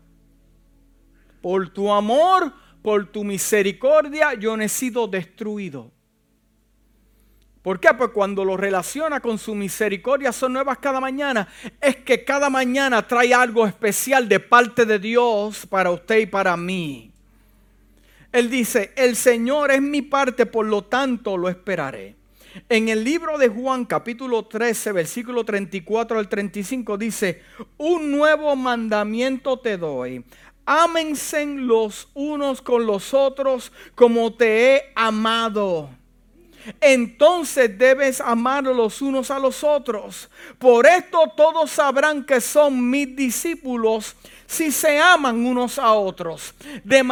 [1.41, 5.91] por tu amor, por tu misericordia, yo no he sido destruido.
[7.63, 7.93] ¿Por qué?
[7.97, 11.47] Pues cuando lo relaciona con su misericordia son nuevas cada mañana.
[11.80, 16.58] Es que cada mañana trae algo especial de parte de Dios para usted y para
[16.58, 17.10] mí.
[18.34, 22.17] Él dice, el Señor es mi parte, por lo tanto lo esperaré.
[22.67, 27.43] En el libro de Juan capítulo 13, versículo 34 al 35 dice,
[27.78, 30.26] un nuevo mandamiento te doy.
[30.65, 35.89] Ámense los unos con los otros como te he amado
[36.80, 40.30] entonces debes amar los unos a los otros.
[40.60, 46.54] Por esto todos sabrán que son mis discípulos si se aman unos a otros.
[46.84, 47.04] De,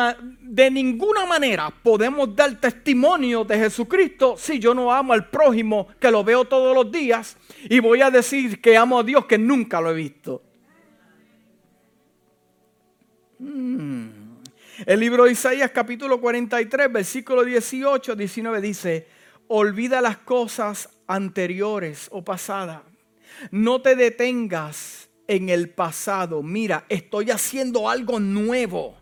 [0.42, 6.12] de, ninguna manera podemos dar testimonio de Jesucristo si yo no amo al prójimo que
[6.12, 7.38] lo veo todos los días
[7.70, 10.44] y voy a decir que amo a Dios que nunca lo he visto.
[13.40, 14.22] Hmm.
[14.86, 19.08] El libro de Isaías capítulo 43 versículo 18, 19 dice,
[19.54, 22.84] Olvida las cosas anteriores o pasadas.
[23.52, 26.42] No te detengas en el pasado.
[26.42, 28.96] Mira, estoy haciendo algo nuevo.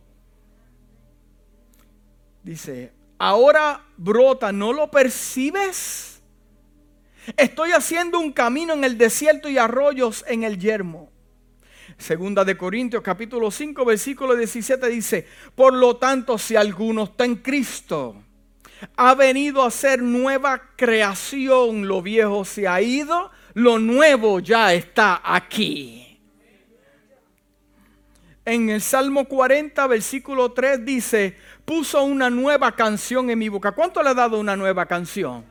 [2.42, 6.24] Dice, ahora brota, ¿no lo percibes?
[7.38, 11.12] Estoy haciendo un camino en el desierto y arroyos en el yermo.
[12.00, 17.36] Segunda de Corintios capítulo 5 versículo 17 dice, por lo tanto si alguno está en
[17.36, 18.24] Cristo,
[18.96, 21.88] ha venido a ser nueva creación.
[21.88, 26.20] Lo viejo se ha ido, lo nuevo ya está aquí.
[28.46, 33.74] En el Salmo 40, versículo 3 dice, puso una nueva canción en mi boca.
[33.74, 35.46] ¿Cuánto le ha dado una nueva canción?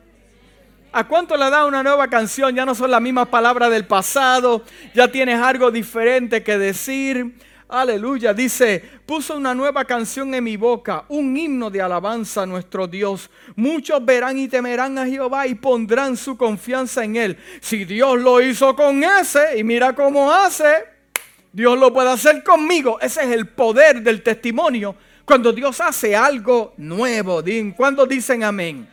[0.91, 2.53] ¿A cuánto le ha dado una nueva canción?
[2.55, 4.63] Ya no son las mismas palabras del pasado,
[4.93, 7.35] ya tienes algo diferente que decir.
[7.71, 8.33] Aleluya.
[8.33, 13.29] Dice, puso una nueva canción en mi boca, un himno de alabanza a nuestro Dios.
[13.55, 17.37] Muchos verán y temerán a Jehová y pondrán su confianza en Él.
[17.61, 20.83] Si Dios lo hizo con ese y mira cómo hace,
[21.53, 22.99] Dios lo puede hacer conmigo.
[22.99, 24.95] Ese es el poder del testimonio.
[25.23, 27.43] Cuando Dios hace algo nuevo.
[27.77, 28.89] ¿Cuándo dicen amén?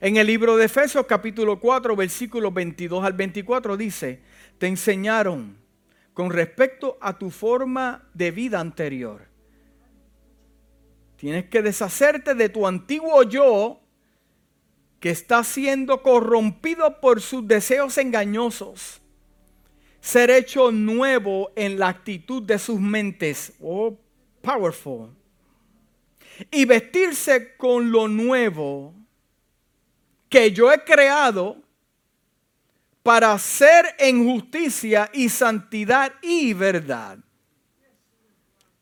[0.00, 4.20] En el libro de Efesios capítulo 4 versículos 22 al 24 dice,
[4.58, 5.65] te enseñaron
[6.16, 9.28] con respecto a tu forma de vida anterior.
[11.16, 13.82] Tienes que deshacerte de tu antiguo yo
[14.98, 19.02] que está siendo corrompido por sus deseos engañosos.
[20.00, 23.52] Ser hecho nuevo en la actitud de sus mentes.
[23.60, 23.94] Oh,
[24.40, 25.10] powerful.
[26.50, 28.94] Y vestirse con lo nuevo
[30.30, 31.65] que yo he creado
[33.06, 37.16] para hacer en justicia y santidad y verdad.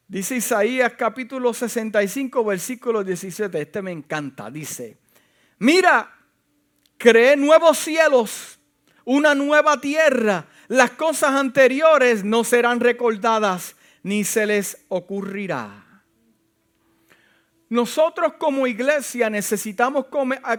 [0.08, 3.60] Dice Isaías capítulo 65, versículo 17.
[3.60, 4.50] Este me encanta.
[4.50, 4.96] Dice,
[5.58, 6.10] mira,
[6.96, 8.58] creé nuevos cielos,
[9.04, 10.46] una nueva tierra.
[10.68, 16.02] Las cosas anteriores no serán recordadas, ni se les ocurrirá.
[17.68, 20.06] Nosotros como iglesia necesitamos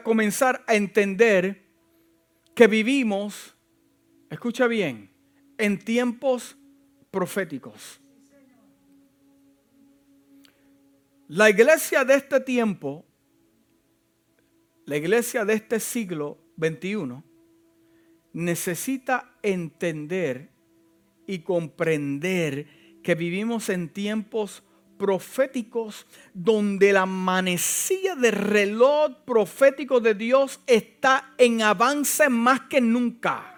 [0.03, 1.65] comenzar a entender
[2.53, 3.54] que vivimos
[4.35, 5.09] escucha bien,
[5.57, 6.57] en tiempos
[7.09, 8.01] proféticos.
[11.27, 13.05] La iglesia de este tiempo,
[14.85, 17.23] la iglesia de este siglo XXI,
[18.33, 20.51] necesita entender
[21.25, 24.63] y comprender que vivimos en tiempos
[24.97, 33.54] proféticos donde la manecilla de reloj profético de Dios está en avance más que nunca.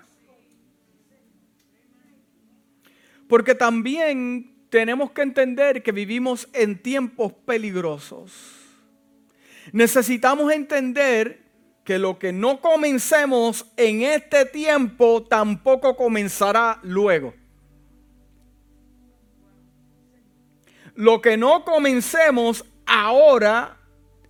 [3.28, 8.32] Porque también tenemos que entender que vivimos en tiempos peligrosos.
[9.72, 11.48] Necesitamos entender
[11.84, 17.34] que lo que no comencemos en este tiempo tampoco comenzará luego.
[20.96, 23.78] Lo que no comencemos ahora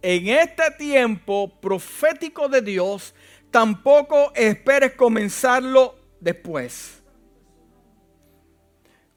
[0.02, 3.16] en este tiempo profético de Dios,
[3.52, 6.97] tampoco esperes comenzarlo después.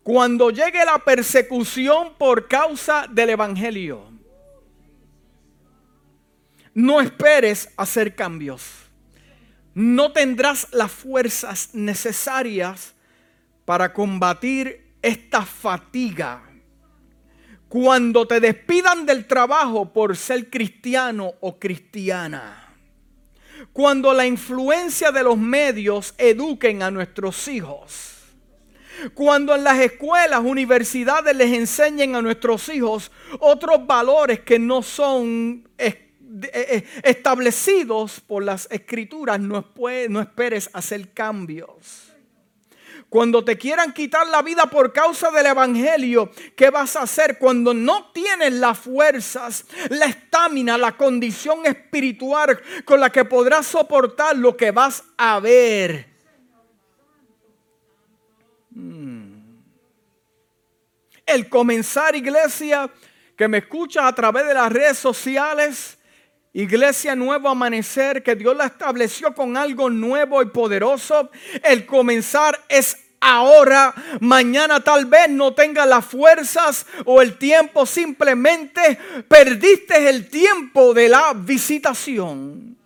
[0.02, 4.10] Cuando llegue la persecución por causa del Evangelio,
[6.74, 8.62] no esperes hacer cambios.
[9.74, 12.94] No tendrás las fuerzas necesarias
[13.64, 16.42] para combatir esta fatiga.
[17.68, 22.74] Cuando te despidan del trabajo por ser cristiano o cristiana.
[23.72, 28.19] Cuando la influencia de los medios eduquen a nuestros hijos.
[29.14, 35.68] Cuando en las escuelas, universidades les enseñen a nuestros hijos otros valores que no son
[35.78, 36.10] eh,
[36.52, 39.64] eh, establecidos por las escrituras, no,
[40.08, 42.10] no esperes hacer cambios.
[43.10, 47.74] Cuando te quieran quitar la vida por causa del Evangelio, ¿qué vas a hacer cuando
[47.74, 54.56] no tienes las fuerzas, la estamina, la condición espiritual con la que podrás soportar lo
[54.56, 56.09] que vas a ver?
[58.80, 59.60] Hmm.
[61.26, 62.90] El comenzar iglesia
[63.36, 65.98] que me escucha a través de las redes sociales,
[66.52, 71.30] Iglesia Nuevo Amanecer, que Dios la estableció con algo nuevo y poderoso.
[71.62, 78.98] El comenzar es ahora, mañana tal vez no tenga las fuerzas o el tiempo, simplemente
[79.28, 82.79] perdiste el tiempo de la visitación.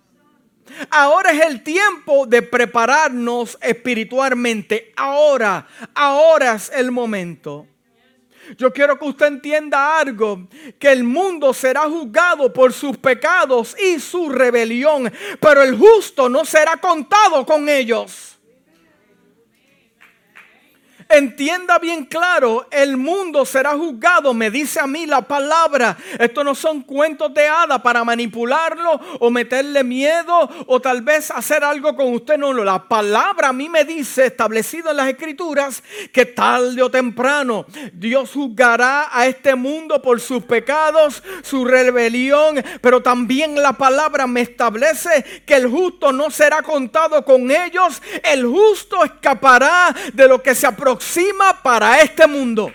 [0.91, 4.93] Ahora es el tiempo de prepararnos espiritualmente.
[4.97, 7.67] Ahora, ahora es el momento.
[8.59, 10.47] Yo quiero que usted entienda algo,
[10.79, 15.11] que el mundo será juzgado por sus pecados y su rebelión,
[15.41, 18.34] pero el justo no será contado con ellos.
[21.09, 25.97] Entienda bien claro, el mundo será juzgado, me dice a mí la palabra.
[26.19, 31.63] Esto no son cuentos de hada para manipularlo o meterle miedo o tal vez hacer
[31.63, 32.39] algo con usted.
[32.39, 37.67] No, la palabra a mí me dice, establecido en las escrituras, que tarde o temprano
[37.93, 44.41] Dios juzgará a este mundo por sus pecados, su rebelión, pero también la palabra me
[44.41, 50.55] establece que el justo no será contado con ellos, el justo escapará de lo que
[50.55, 50.94] se aproxima
[51.63, 52.73] para este mundo.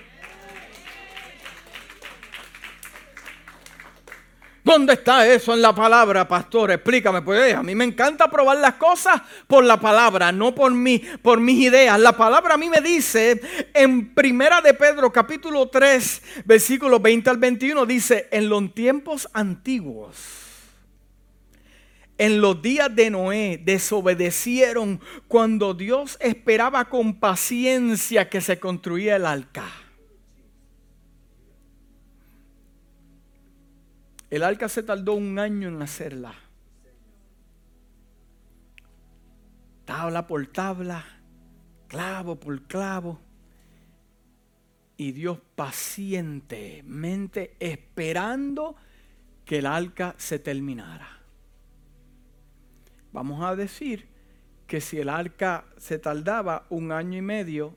[4.63, 6.69] ¿Dónde está eso en la palabra, pastor?
[6.71, 7.23] Explícame.
[7.23, 11.39] Pues a mí me encanta probar las cosas por la palabra, no por, mí, por
[11.39, 11.99] mis ideas.
[11.99, 13.41] La palabra a mí me dice
[13.73, 20.38] en Primera de Pedro, capítulo 3, versículo 20 al 21, dice, en los tiempos antiguos
[22.19, 29.25] en los días de Noé desobedecieron cuando Dios esperaba con paciencia que se construía el
[29.25, 29.63] arca.
[34.29, 36.35] El arca se tardó un año en hacerla.
[39.85, 41.05] Tabla por tabla,
[41.87, 43.21] clavo por clavo.
[44.97, 48.75] Y Dios pacientemente esperando
[49.45, 51.18] que el arca se terminara.
[53.11, 54.07] Vamos a decir
[54.67, 57.75] que si el arca se tardaba un año y medio,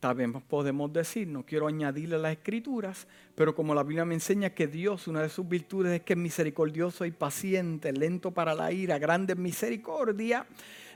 [0.00, 4.66] también podemos decir, no quiero añadirle las escrituras, pero como la Biblia me enseña que
[4.66, 8.98] Dios, una de sus virtudes es que es misericordioso y paciente, lento para la ira,
[8.98, 10.46] grande en misericordia,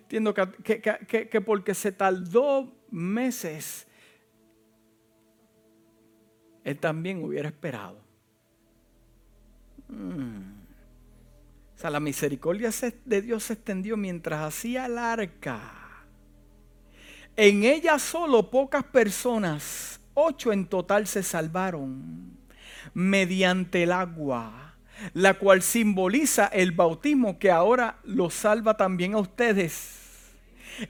[0.00, 3.86] entiendo que, porque se tardó meses,
[6.64, 7.98] Él también hubiera esperado.
[9.88, 10.53] Mm
[11.90, 12.70] la misericordia
[13.04, 15.60] de Dios se extendió mientras hacía el arca.
[17.36, 22.38] En ella solo pocas personas, ocho en total, se salvaron
[22.92, 24.76] mediante el agua,
[25.12, 30.03] la cual simboliza el bautismo que ahora lo salva también a ustedes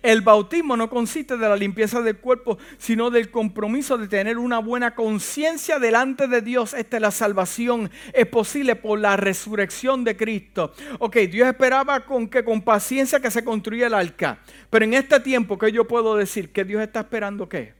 [0.03, 4.59] el bautismo no consiste de la limpieza del cuerpo, sino del compromiso de tener una
[4.59, 6.75] buena conciencia delante de Dios.
[6.75, 7.90] Esta es la salvación.
[8.12, 10.73] Es posible por la resurrección de Cristo.
[10.99, 14.38] Ok, Dios esperaba con que con paciencia que se construya el arca.
[14.70, 16.53] Pero en este tiempo, ¿qué yo puedo decir?
[16.53, 17.75] Que Dios está esperando qué?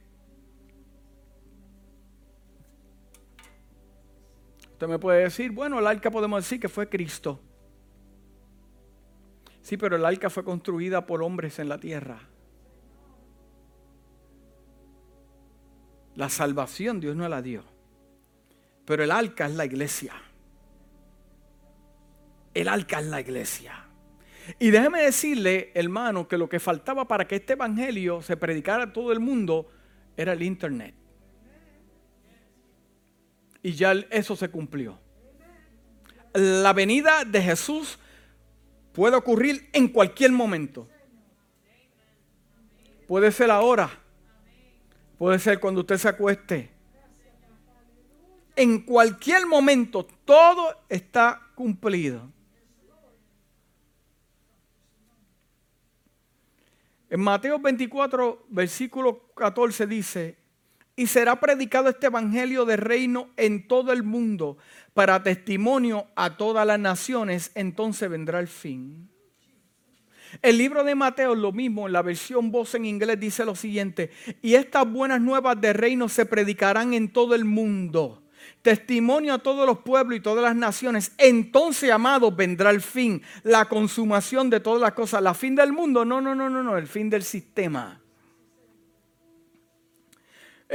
[4.73, 7.39] Usted me puede decir, bueno, el arca podemos decir que fue Cristo.
[9.65, 12.19] Sí, pero el arca fue construida por hombres en la tierra.
[16.13, 17.63] La salvación Dios no la dio.
[18.85, 20.13] Pero el arca es la iglesia.
[22.53, 23.87] El arca es la iglesia.
[24.59, 28.93] Y déjeme decirle, hermano, que lo que faltaba para que este evangelio se predicara a
[28.93, 29.71] todo el mundo
[30.15, 30.93] era el internet.
[33.63, 34.99] Y ya eso se cumplió.
[36.35, 37.97] la venida de Jesús
[38.95, 40.87] puede ocurrir en cualquier momento.
[43.07, 43.89] Puede ser ahora.
[45.17, 46.69] Puede ser cuando usted se acueste.
[48.55, 52.31] En cualquier momento todo está cumplido.
[57.09, 60.37] En Mateo 24, versículo 14 dice,
[60.95, 64.57] y será predicado este evangelio de reino en todo el mundo
[64.93, 69.09] para testimonio a todas las naciones, entonces vendrá el fin.
[70.41, 74.11] El libro de Mateo, lo mismo, en la versión voz en inglés, dice lo siguiente,
[74.41, 78.21] y estas buenas nuevas de reino se predicarán en todo el mundo
[78.61, 81.11] testimonio a todos los pueblos y todas las naciones.
[81.17, 85.21] Entonces, amados, vendrá el fin, la consumación de todas las cosas.
[85.21, 86.03] ¿La fin del mundo?
[86.03, 88.01] No, no, no, no, no, el fin del sistema.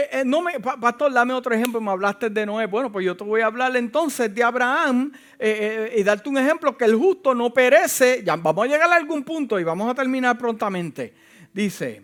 [0.01, 2.67] Eh, eh, no me, pastor, dame otro ejemplo, me hablaste de Noé.
[2.67, 6.75] Bueno, pues yo te voy a hablar entonces de Abraham eh, y darte un ejemplo
[6.77, 8.23] que el justo no perece.
[8.25, 11.13] Ya vamos a llegar a algún punto y vamos a terminar prontamente.
[11.53, 12.03] Dice,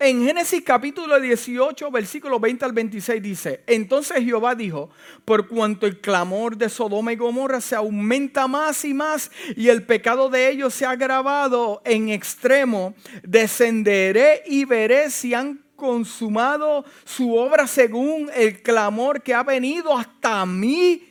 [0.00, 4.90] en Génesis capítulo 18, versículo 20 al 26 dice, entonces Jehová dijo,
[5.24, 9.84] por cuanto el clamor de Sodoma y Gomorra se aumenta más y más y el
[9.84, 17.36] pecado de ellos se ha agravado en extremo, descenderé y veré si han consumado su
[17.36, 21.08] obra según el clamor que ha venido hasta mí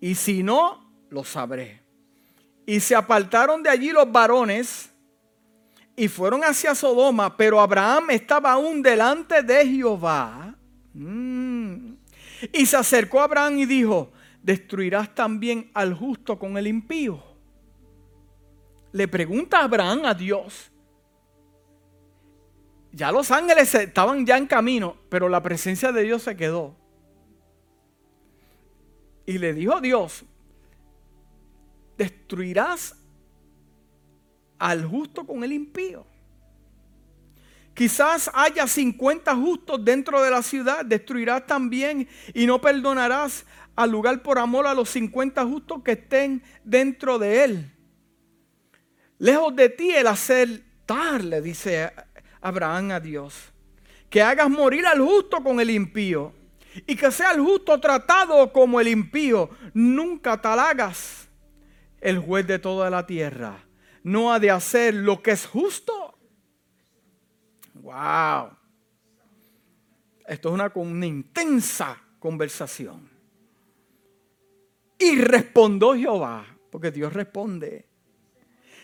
[0.00, 1.82] y si no, lo sabré.
[2.64, 4.90] Y se apartaron de allí los varones
[5.94, 10.54] y fueron hacia Sodoma, pero Abraham estaba aún delante de Jehová.
[10.94, 11.92] Mm.
[12.52, 14.12] Y se acercó a Abraham y dijo,
[14.42, 17.22] ¿destruirás también al justo con el impío?
[18.92, 20.70] Le pregunta Abraham a Dios.
[22.96, 26.74] Ya los ángeles estaban ya en camino, pero la presencia de Dios se quedó.
[29.26, 30.24] Y le dijo a Dios,
[31.98, 32.96] ¿destruirás
[34.58, 36.06] al justo con el impío.
[37.74, 43.44] Quizás haya 50 justos dentro de la ciudad, destruirás también y no perdonarás
[43.74, 47.72] al lugar por amor a los 50 justos que estén dentro de él.
[49.18, 51.92] Lejos de ti el acertar, le dice
[52.46, 53.52] Abraham a Dios,
[54.10, 56.32] que hagas morir al justo con el impío
[56.86, 59.50] y que sea el justo tratado como el impío.
[59.74, 61.28] Nunca tal hagas
[62.00, 63.66] el juez de toda la tierra
[64.06, 66.16] no ha de hacer lo que es justo.
[67.74, 68.50] Wow.
[70.28, 73.10] Esto es una, una intensa conversación.
[74.96, 77.85] Y respondió Jehová, porque Dios responde.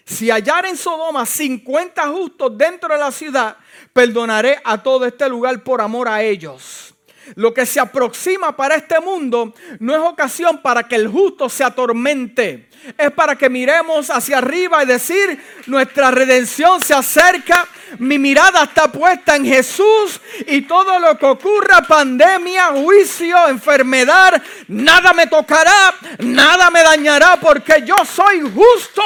[0.04, 3.56] Si hallar en Sodoma 50 justos dentro de la ciudad,
[3.92, 6.91] perdonaré a todo este lugar por amor a ellos.
[7.34, 11.64] Lo que se aproxima para este mundo no es ocasión para que el justo se
[11.64, 12.68] atormente.
[12.98, 17.68] Es para que miremos hacia arriba y decir, nuestra redención se acerca,
[17.98, 25.12] mi mirada está puesta en Jesús y todo lo que ocurra, pandemia, juicio, enfermedad, nada
[25.12, 29.02] me tocará, nada me dañará porque yo soy justo,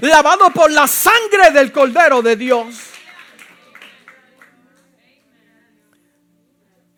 [0.00, 2.89] lavado por la sangre del Cordero de Dios.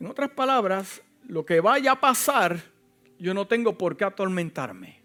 [0.02, 2.60] En otras palabras, lo que vaya a pasar,
[3.20, 5.00] yo no tengo por qué atormentarme.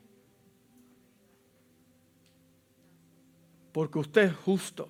[3.72, 4.90] Porque usted es justo.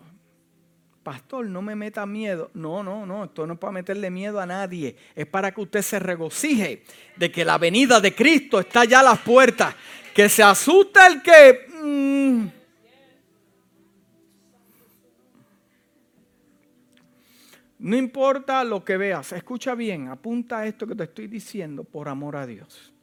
[1.03, 2.51] Pastor, no me meta miedo.
[2.53, 4.95] No, no, no, esto no es para meterle miedo a nadie.
[5.13, 6.85] Es para que usted se regocije
[7.17, 9.75] de que la venida de Cristo está ya a las puertas.
[10.13, 11.67] Que se asusta el que...
[11.83, 12.56] Mm,
[17.87, 22.35] No importa lo que veas, escucha bien, apunta esto que te estoy diciendo por amor
[22.35, 22.93] a Dios.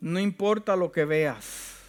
[0.00, 1.80] No importa lo que veas,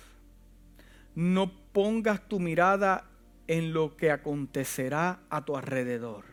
[1.14, 3.08] no pongas tu mirada
[3.45, 6.26] en lo que acontecerá a tu alrededor,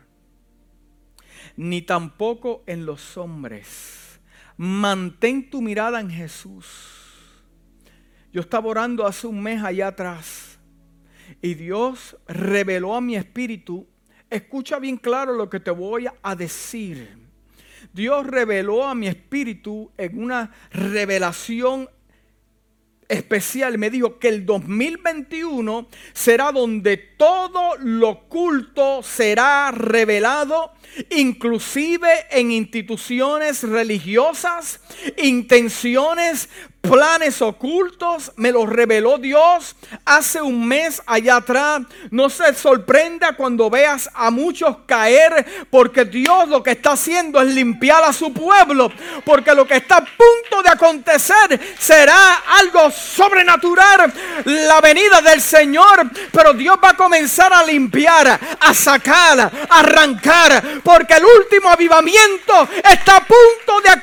[1.55, 4.19] ni tampoco en los hombres.
[4.57, 6.65] Mantén tu mirada en Jesús.
[8.33, 10.57] Yo estaba orando hace un mes allá atrás
[11.39, 13.87] y Dios reveló a mi espíritu
[14.35, 17.25] escucha bien claro lo que te voy a decir.
[17.93, 21.89] Dios reveló a mi espíritu en una revelación
[23.07, 23.77] especial.
[23.77, 30.71] Me dijo que el 2021 será donde todo lo oculto será revelado,
[31.11, 34.81] inclusive en instituciones religiosas,
[35.17, 36.49] intenciones
[36.89, 39.75] planes ocultos me los reveló Dios
[40.05, 41.81] hace un mes allá atrás.
[42.11, 47.53] No se sorprenda cuando veas a muchos caer, porque Dios lo que está haciendo es
[47.53, 48.91] limpiar a su pueblo,
[49.25, 54.13] porque lo que está a punto de acontecer será algo sobrenatural,
[54.45, 60.81] la venida del Señor, pero Dios va a comenzar a limpiar, a sacar, a arrancar,
[60.83, 63.54] porque el último avivamiento está a punto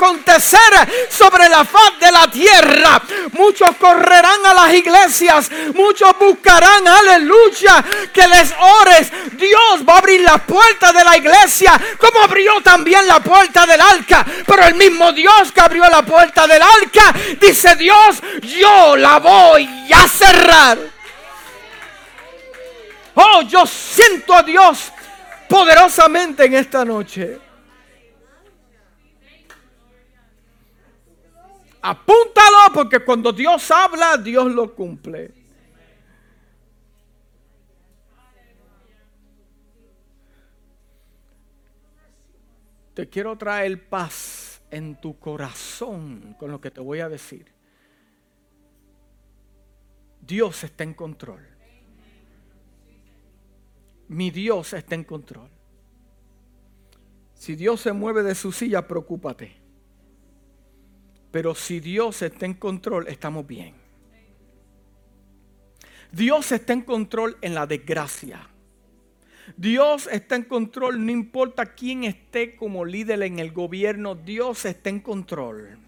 [0.03, 3.01] acontecer sobre la faz de la tierra.
[3.33, 9.13] Muchos correrán a las iglesias, muchos buscarán, aleluya, que les ores.
[9.33, 13.81] Dios va a abrir las puertas de la iglesia, como abrió también la puerta del
[13.81, 14.27] arca.
[14.47, 19.69] Pero el mismo Dios que abrió la puerta del arca, dice Dios, yo la voy
[19.93, 20.79] a cerrar.
[23.15, 24.91] Oh, yo siento a Dios
[25.49, 27.52] poderosamente en esta noche.
[31.83, 35.35] Apúntalo porque cuando Dios habla, Dios lo cumple.
[42.95, 47.53] Te quiero traer paz en tu corazón con lo que te voy a decir.
[50.21, 51.41] Dios está en control.
[54.07, 55.49] Mi Dios está en control.
[57.35, 59.62] Si Dios se mueve de su silla, preocúpate.
[61.33, 63.75] Pero si Dios está en control, estamos bien.
[66.13, 68.49] Dios está en control en la desgracia.
[69.57, 74.91] Dios está en control, no importa quién esté como líder en el gobierno, Dios está
[74.91, 75.79] en control.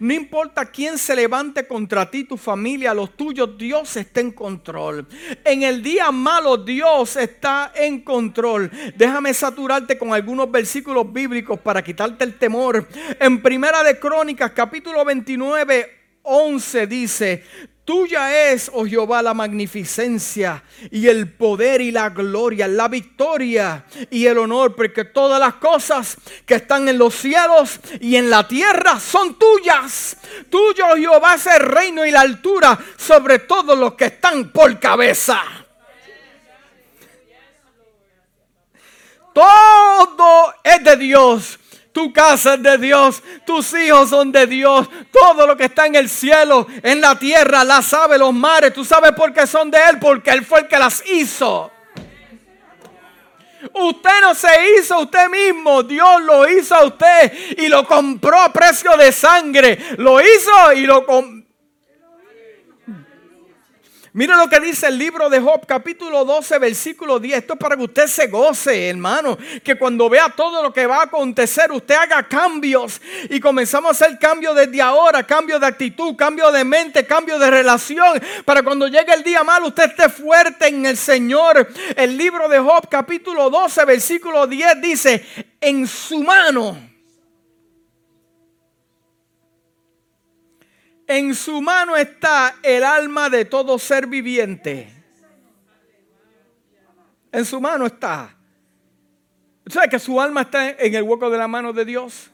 [0.00, 5.06] No importa quién se levante contra ti, tu familia, los tuyos, Dios está en control.
[5.44, 8.70] En el día malo, Dios está en control.
[8.96, 12.88] Déjame saturarte con algunos versículos bíblicos para quitarte el temor.
[13.20, 15.90] En Primera de Crónicas, capítulo 29,
[16.22, 17.44] 11 dice,
[17.84, 24.24] Tuya es, oh Jehová, la magnificencia y el poder y la gloria, la victoria y
[24.24, 26.16] el honor, porque todas las cosas
[26.46, 30.16] que están en los cielos y en la tierra son tuyas.
[30.48, 34.80] Tuyo, oh Jehová, es el reino y la altura sobre todos los que están por
[34.80, 35.42] cabeza.
[39.34, 41.58] Todo es de Dios
[41.94, 45.94] tu casa es de Dios, tus hijos son de Dios, todo lo que está en
[45.94, 49.78] el cielo, en la tierra, las aves, los mares, tú sabes por qué son de
[49.78, 51.70] Él, porque Él fue el que las hizo.
[53.72, 58.52] Usted no se hizo usted mismo, Dios lo hizo a usted y lo compró a
[58.52, 59.78] precio de sangre.
[59.96, 61.43] Lo hizo y lo compró
[64.16, 67.36] Mira lo que dice el libro de Job, capítulo 12, versículo 10.
[67.36, 69.36] Esto es para que usted se goce, hermano.
[69.64, 73.00] Que cuando vea todo lo que va a acontecer, usted haga cambios.
[73.28, 75.24] Y comenzamos a hacer cambios desde ahora.
[75.24, 78.22] Cambio de actitud, cambio de mente, cambio de relación.
[78.44, 81.66] Para cuando llegue el día malo, usted esté fuerte en el Señor.
[81.96, 85.26] El libro de Job, capítulo 12, versículo 10 dice,
[85.60, 86.93] en su mano
[91.06, 94.88] En su mano está el alma de todo ser viviente.
[97.30, 98.34] En su mano está.
[99.66, 102.30] ¿Sabes que su alma está en el hueco de la mano de Dios?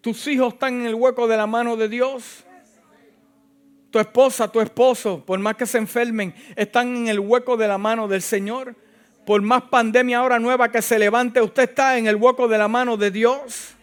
[0.00, 2.44] Tus hijos están en el hueco de la mano de Dios.
[3.90, 7.76] Tu esposa, tu esposo, por más que se enfermen, están en el hueco de la
[7.76, 8.76] mano del Señor.
[9.26, 12.68] Por más pandemia ahora nueva que se levante, usted está en el hueco de la
[12.68, 13.74] mano de Dios.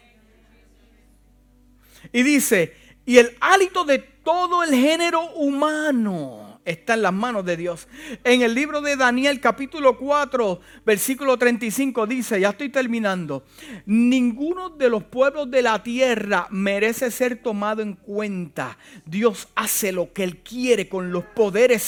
[2.11, 2.73] Y dice,
[3.07, 7.87] y el hálito de todo el género humano está en las manos de Dios.
[8.25, 13.45] En el libro de Daniel capítulo 4, versículo 35 dice, ya estoy terminando,
[13.85, 18.77] ninguno de los pueblos de la tierra merece ser tomado en cuenta.
[19.05, 21.83] Dios hace lo que él quiere con los poderes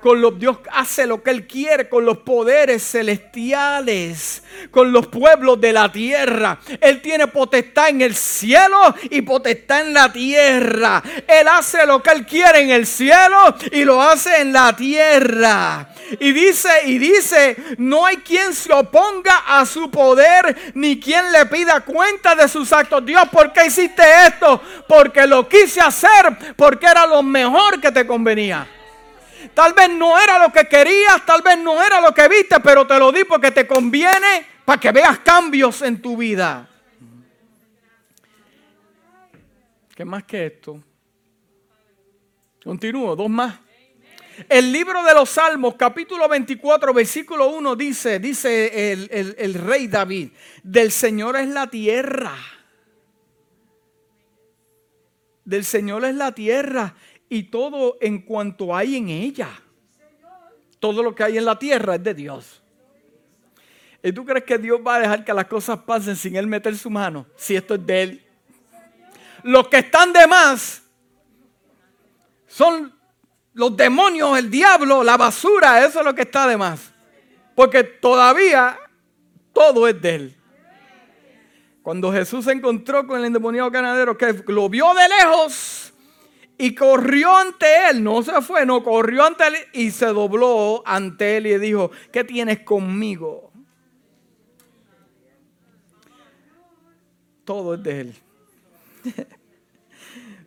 [0.00, 5.60] con los, Dios hace lo que Él quiere con los poderes celestiales, con los pueblos
[5.60, 6.58] de la tierra.
[6.80, 11.02] Él tiene potestad en el cielo y potestad en la tierra.
[11.26, 15.88] Él hace lo que Él quiere en el cielo y lo hace en la tierra.
[16.18, 21.46] Y dice, y dice, no hay quien se oponga a su poder, ni quien le
[21.46, 23.04] pida cuenta de sus actos.
[23.06, 24.60] Dios, ¿por qué hiciste esto?
[24.88, 28.66] Porque lo quise hacer, porque era lo mejor que te convenía.
[29.54, 32.86] Tal vez no era lo que querías, tal vez no era lo que viste, pero
[32.86, 36.68] te lo di porque te conviene para que veas cambios en tu vida.
[39.94, 40.82] ¿Qué más que esto?
[42.62, 43.58] Continúo, dos más.
[44.48, 50.30] El libro de los Salmos, capítulo 24, versículo 1 dice, dice el, el rey David,
[50.62, 52.36] del Señor es la tierra
[55.50, 56.94] Del Señor es la tierra
[57.32, 59.48] y todo en cuanto hay en ella.
[60.80, 62.60] Todo lo que hay en la tierra es de Dios.
[64.02, 66.76] ¿Y tú crees que Dios va a dejar que las cosas pasen sin Él meter
[66.76, 67.26] su mano?
[67.36, 68.26] Si esto es de Él.
[69.44, 70.82] Los que están de más
[72.48, 72.92] son
[73.54, 75.84] los demonios, el diablo, la basura.
[75.86, 76.92] Eso es lo que está de más.
[77.54, 78.76] Porque todavía
[79.52, 80.36] todo es de Él.
[81.82, 85.79] Cuando Jesús se encontró con el endemoniado ganadero, que lo vio de lejos
[86.60, 91.38] y corrió ante él, no se fue, no corrió ante él y se dobló ante
[91.38, 93.50] él y dijo, ¿qué tienes conmigo?
[97.44, 98.14] Todo es de él.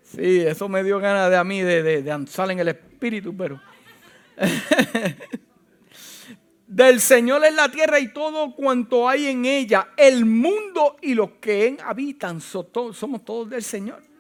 [0.03, 3.59] sí, eso me dio ganas de a mí de, de, de en el espíritu, pero...
[6.68, 11.32] Del Señor es la tierra y todo cuanto hay en ella, el mundo y los
[11.34, 14.12] que en habitan, somos todos del Señor.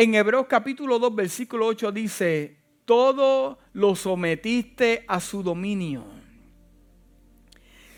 [0.00, 6.04] En Hebreos capítulo 2, versículo 8 dice, todo lo sometiste a su dominio.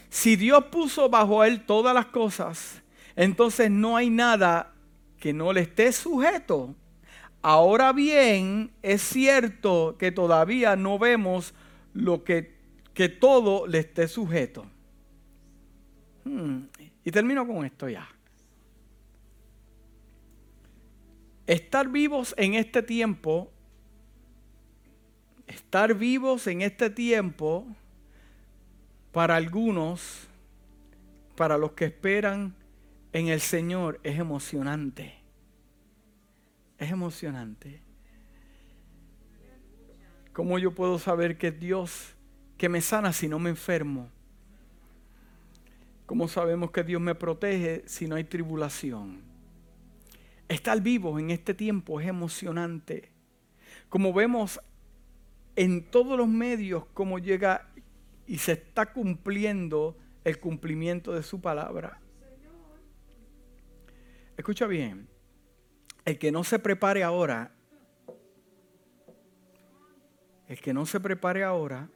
[0.08, 2.82] Si Dios puso bajo él todas las cosas,
[3.16, 4.72] entonces no hay nada
[5.18, 6.74] que no le esté sujeto.
[7.42, 11.52] Ahora bien, es cierto que todavía no vemos
[11.92, 12.58] lo que
[12.94, 14.64] que todo le esté sujeto.
[16.24, 16.60] Hmm,
[17.04, 18.08] y termino con esto ya.
[21.50, 23.50] Estar vivos en este tiempo,
[25.48, 27.66] estar vivos en este tiempo,
[29.10, 30.28] para algunos,
[31.34, 32.54] para los que esperan
[33.12, 35.12] en el Señor, es emocionante.
[36.78, 37.82] Es emocionante.
[40.32, 42.14] ¿Cómo yo puedo saber que Dios
[42.58, 44.08] que me sana si no me enfermo?
[46.06, 49.29] ¿Cómo sabemos que Dios me protege si no hay tribulación?
[50.50, 53.12] Estar vivo en este tiempo es emocionante.
[53.88, 54.60] Como vemos
[55.54, 57.70] en todos los medios cómo llega
[58.26, 62.00] y se está cumpliendo el cumplimiento de su palabra.
[64.36, 65.08] Escucha bien,
[66.04, 67.54] el que no se prepare ahora,
[70.48, 71.88] el que no se prepare ahora,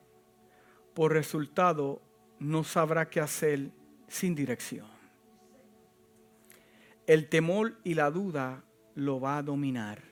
[0.95, 2.01] por resultado
[2.39, 3.73] no sabrá qué hacer
[4.07, 4.94] sin dirección.
[7.07, 10.03] El temor y la duda lo va a dominar.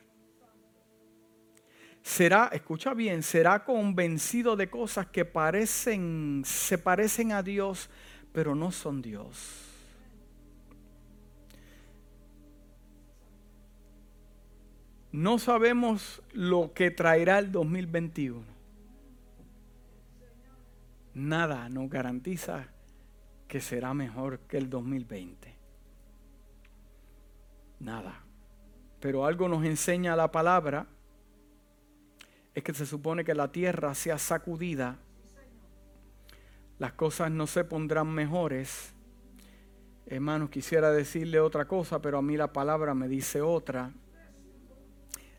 [2.03, 7.91] Será, escucha bien, será convencido de cosas que parecen, se parecen a Dios,
[8.33, 9.69] pero no son Dios.
[15.13, 18.53] No sabemos lo que traerá el 2021
[21.15, 22.69] nada nos garantiza
[23.49, 25.62] que será mejor que el 2020.
[27.83, 28.23] Nada.
[29.01, 30.87] Pero algo nos enseña la palabra,
[32.55, 34.99] es que se supone que la tierra sea sacudida,
[36.79, 38.95] las cosas no se pondrán mejores.
[40.07, 43.91] Hermanos, quisiera decirle otra cosa, pero a mí la palabra me dice otra.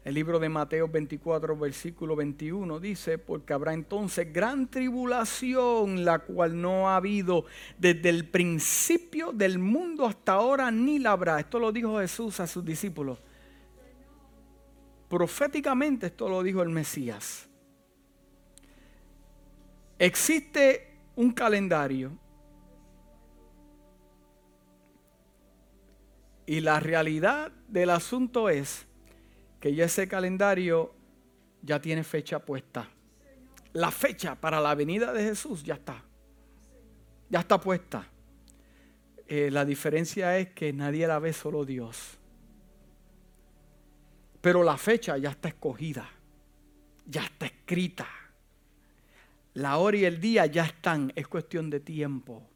[0.03, 6.59] El libro de Mateo 24, versículo 21 dice, porque habrá entonces gran tribulación, la cual
[6.59, 7.45] no ha habido
[7.77, 11.39] desde el principio del mundo hasta ahora, ni la habrá.
[11.39, 13.17] Esto lo dijo Jesús a sus discípulos.
[15.07, 17.47] Proféticamente esto lo dijo el Mesías.
[19.97, 22.11] Existe un calendario
[26.45, 28.85] y la realidad del asunto es
[29.63, 30.93] que ya ese calendario
[31.61, 32.85] ya tiene fecha puesta.
[33.71, 36.03] La fecha para la venida de Jesús ya está.
[37.29, 38.05] Ya está puesta.
[39.25, 42.17] Eh, la diferencia es que nadie la ve, solo Dios.
[44.41, 46.09] Pero la fecha ya está escogida.
[47.05, 48.09] Ya está escrita.
[49.53, 51.13] La hora y el día ya están.
[51.15, 52.49] Es cuestión de tiempo.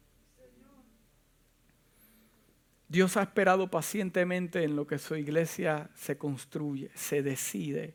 [2.88, 7.94] Dios ha esperado pacientemente en lo que su iglesia se construye, se decide.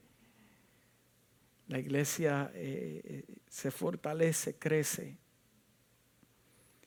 [1.68, 5.18] La iglesia eh, eh, se fortalece, crece.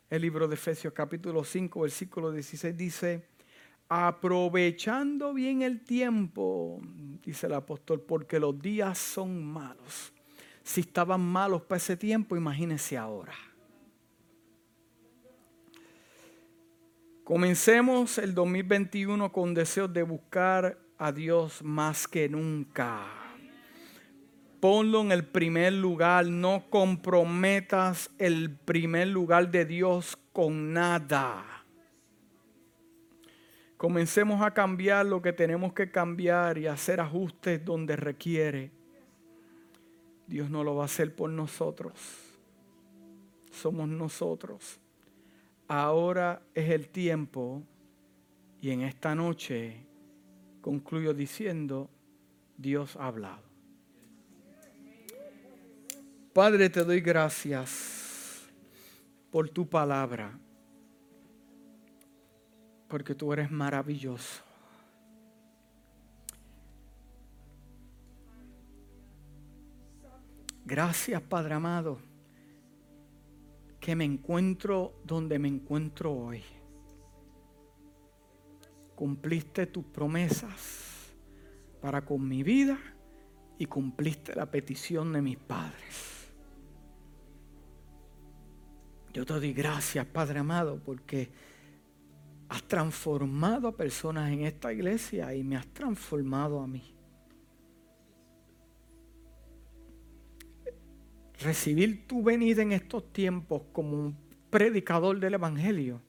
[0.08, 3.26] El libro de Efesios capítulo 5, versículo 16 dice,
[3.88, 6.80] aprovechando bien el tiempo,
[7.24, 10.12] dice el apóstol, porque los días son malos.
[10.62, 13.34] Si estaban malos para ese tiempo, imagínense ahora.
[17.26, 23.04] Comencemos el 2021 con deseos de buscar a Dios más que nunca.
[24.60, 31.44] Ponlo en el primer lugar, no comprometas el primer lugar de Dios con nada.
[33.76, 38.70] Comencemos a cambiar lo que tenemos que cambiar y hacer ajustes donde requiere.
[40.28, 41.92] Dios no lo va a hacer por nosotros.
[43.50, 44.78] Somos nosotros.
[45.68, 47.62] Ahora es el tiempo
[48.60, 49.84] y en esta noche
[50.60, 51.90] concluyo diciendo,
[52.56, 53.42] Dios ha hablado.
[56.32, 58.46] Padre, te doy gracias
[59.30, 60.38] por tu palabra
[62.88, 64.42] porque tú eres maravilloso.
[70.64, 71.98] Gracias, Padre amado,
[73.86, 76.42] que me encuentro donde me encuentro hoy.
[78.96, 81.14] Cumpliste tus promesas
[81.80, 82.76] para con mi vida
[83.56, 86.32] y cumpliste la petición de mis padres.
[89.12, 91.30] Yo te doy gracias, Padre amado, porque
[92.48, 96.95] has transformado a personas en esta iglesia y me has transformado a mí.
[101.40, 104.16] Recibir tu venida en estos tiempos como un
[104.50, 106.00] predicador del Evangelio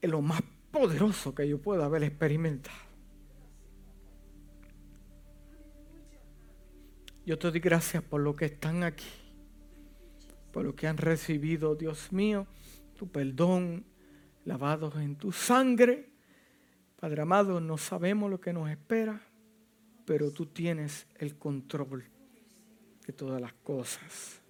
[0.00, 2.76] es lo más poderoso que yo pueda haber experimentado.
[7.24, 9.08] Yo te doy gracias por lo que están aquí,
[10.52, 12.46] por lo que han recibido, Dios mío,
[12.98, 13.86] tu perdón,
[14.44, 16.10] lavados en tu sangre.
[17.00, 19.22] Padre amado, no sabemos lo que nos espera,
[20.04, 22.04] pero tú tienes el control
[23.06, 24.43] de todas las cosas.